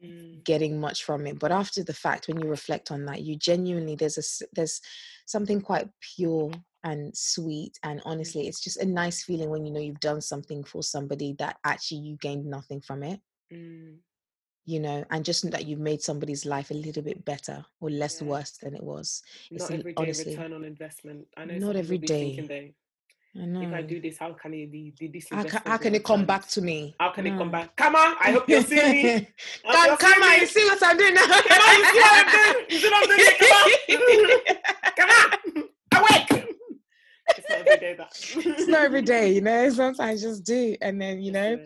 [0.02, 1.38] Mm, getting much from it.
[1.38, 4.80] But after the fact, when you reflect on that, you genuinely there's a there's
[5.26, 6.50] something quite pure
[6.84, 10.64] and sweet and honestly, it's just a nice feeling when you know you've done something
[10.64, 13.20] for somebody that actually you gained nothing from it
[13.52, 13.98] mm,
[14.66, 18.20] you know, and just that you've made somebody's life a little bit better or less
[18.20, 18.28] yeah.
[18.28, 19.22] worse than it was.
[19.50, 21.26] It's Not every day honestly return on investment.
[21.36, 21.96] I know not every day.
[21.96, 22.24] people every be day.
[22.36, 22.74] thinking they
[23.38, 26.04] I if I do this, how can it the this How can, how can it
[26.04, 26.94] come back to me?
[26.98, 27.76] How can it come back?
[27.76, 29.28] Come on, I hope you see me.
[29.70, 31.26] Come, come on, you see what I'm doing now?
[31.26, 32.66] Come on, you see what I'm doing?
[32.70, 33.16] You see what I'm
[33.96, 34.40] doing?
[34.96, 35.30] Come on,
[35.92, 36.56] come on, awake.
[37.36, 38.08] It's not every day that.
[38.12, 39.70] it's not every day, you know.
[39.70, 41.58] Sometimes just do, and then you know.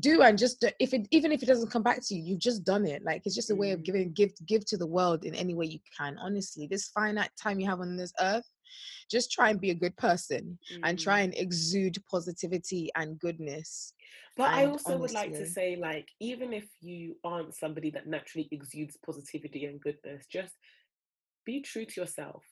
[0.00, 2.64] Do and just if it even if it doesn't come back to you, you've just
[2.64, 3.02] done it.
[3.04, 3.84] Like it's just a way of Mm.
[3.84, 6.18] giving give give to the world in any way you can.
[6.18, 8.44] Honestly, this finite time you have on this earth,
[9.10, 11.02] just try and be a good person and Mm.
[11.02, 13.94] try and exude positivity and goodness.
[14.36, 18.06] But I and also would like to say, like, even if you aren't somebody that
[18.06, 20.54] naturally exudes positivity and goodness, just
[21.44, 22.44] be true to yourself.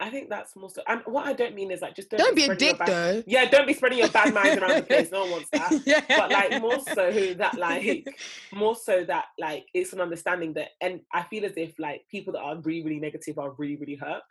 [0.00, 0.82] I think that's more so.
[0.88, 3.22] And what I don't mean is like just don't, Don't be a dick bad, though.
[3.26, 5.12] Yeah, don't be spreading your bad minds around the place.
[5.12, 5.82] No one wants that.
[5.86, 6.02] yeah.
[6.08, 8.08] But like more so that like
[8.52, 12.32] more so that like it's an understanding that, and I feel as if like people
[12.32, 14.22] that are really really negative are really really hurt.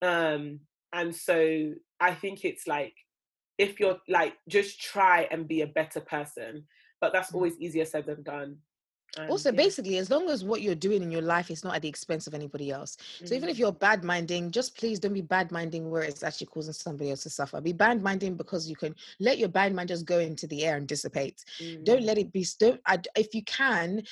[0.00, 0.60] Um,
[0.92, 2.94] and so I think it's like
[3.58, 6.64] if you're like just try and be a better person,
[7.00, 7.34] but that's Mm.
[7.34, 8.58] always easier said than done.
[9.26, 9.58] Also yeah.
[9.58, 12.26] basically as long as what you're doing in your life is not at the expense
[12.26, 12.96] of anybody else.
[13.24, 16.22] So even if Mm, you're bad minding just please don't be bad minding where it's
[16.22, 17.60] actually causing somebody else to suffer.
[17.60, 20.76] Be bad minding because you can let your bad mind just go into the air
[20.76, 21.44] and dissipate.
[21.84, 24.02] Don't mm, let it be don't I, if you can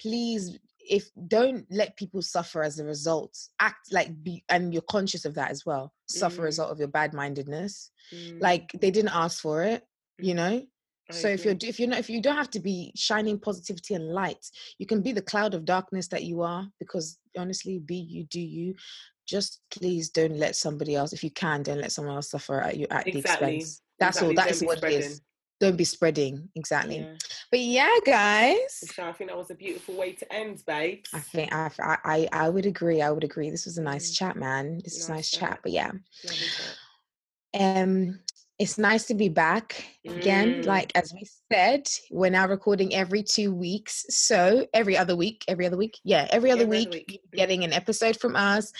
[0.00, 3.38] please if don't let people suffer as a result.
[3.60, 5.92] Act like be and you're conscious of that as well.
[6.06, 6.46] Suffer Mm.
[6.46, 9.84] as a result of your bad mindedness mm, like they didn't ask for it
[10.20, 10.62] you mm, know
[11.10, 13.94] I so if you're if you're not if you don't have to be shining positivity
[13.94, 14.44] and light
[14.78, 18.40] you can be the cloud of darkness that you are because honestly be you do
[18.40, 18.74] you
[19.26, 22.76] just please don't let somebody else if you can don't let someone else suffer at
[22.76, 24.28] you at the expense that's exactly.
[24.28, 25.20] all that don't is what it is
[25.60, 27.14] don't be spreading exactly Yeah.
[27.50, 31.10] but yeah guys So I think that was a beautiful way to end, babes.
[31.14, 34.16] i think I, I i would agree i would agree this was a nice Mm.
[34.18, 35.50] chat man this is a Nice nice chat.
[35.50, 35.92] chat but yeah
[37.54, 38.18] um
[38.58, 40.66] it's nice to be back again Mm.
[40.66, 45.66] like as we said we're now recording every two weeks so every other week every
[45.66, 47.20] other week yeah every other every other week, week.
[47.32, 48.70] getting an episode from us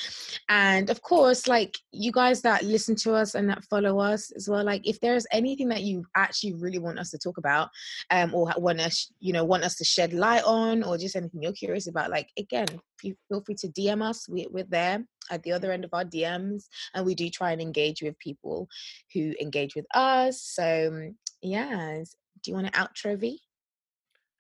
[0.49, 4.49] and of course like you guys that listen to us and that follow us as
[4.49, 7.69] well like if there's anything that you actually really want us to talk about
[8.11, 11.43] um or want us you know want us to shed light on or just anything
[11.43, 12.67] you're curious about like again
[13.11, 16.05] fe- feel free to dm us we, we're there at the other end of our
[16.05, 18.69] dms and we do try and engage with people
[19.13, 20.43] who engage with us.
[20.43, 22.03] So um, yeah,
[22.43, 23.41] do you want an outro V?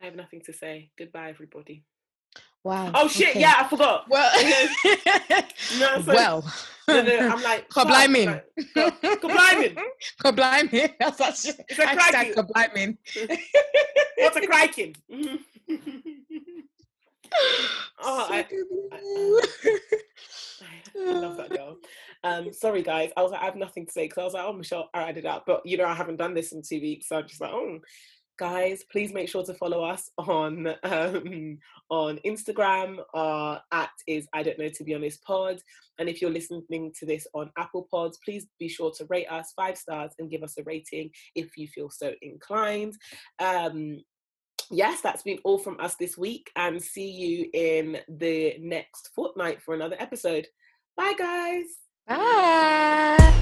[0.00, 0.90] I have nothing to say.
[0.98, 1.84] Goodbye, everybody.
[2.62, 2.92] Wow.
[2.94, 3.30] Oh shit!
[3.30, 3.40] okay.
[3.40, 4.08] Yeah, I forgot.
[4.08, 4.32] Well,
[5.78, 6.52] No, so, well.
[6.88, 8.40] no, no, I'm like, Kabliming.
[8.74, 9.76] Kabliming.
[10.22, 10.94] Kabliming.
[10.98, 12.96] That's actually It's a kabliming.
[14.18, 14.96] What's a cracking?
[18.00, 18.46] oh, I,
[20.96, 21.76] I love that girl.
[22.22, 24.44] Um, sorry guys, I was like, I have nothing to say because I was like,
[24.44, 27.08] oh Michelle, I added up, but you know, I haven't done this in two weeks,
[27.08, 27.80] so I'm just like, oh,
[28.38, 31.58] guys, please make sure to follow us on um,
[31.90, 32.98] on Instagram.
[33.12, 35.58] Uh, at is I don't know to be honest pod,
[35.98, 39.52] and if you're listening to this on Apple Pods, please be sure to rate us
[39.54, 42.94] five stars and give us a rating if you feel so inclined.
[43.38, 44.02] Um,
[44.70, 49.62] yes, that's been all from us this week, and see you in the next fortnight
[49.62, 50.46] for another episode.
[50.96, 51.66] Bye, guys.
[52.06, 53.33] Bye.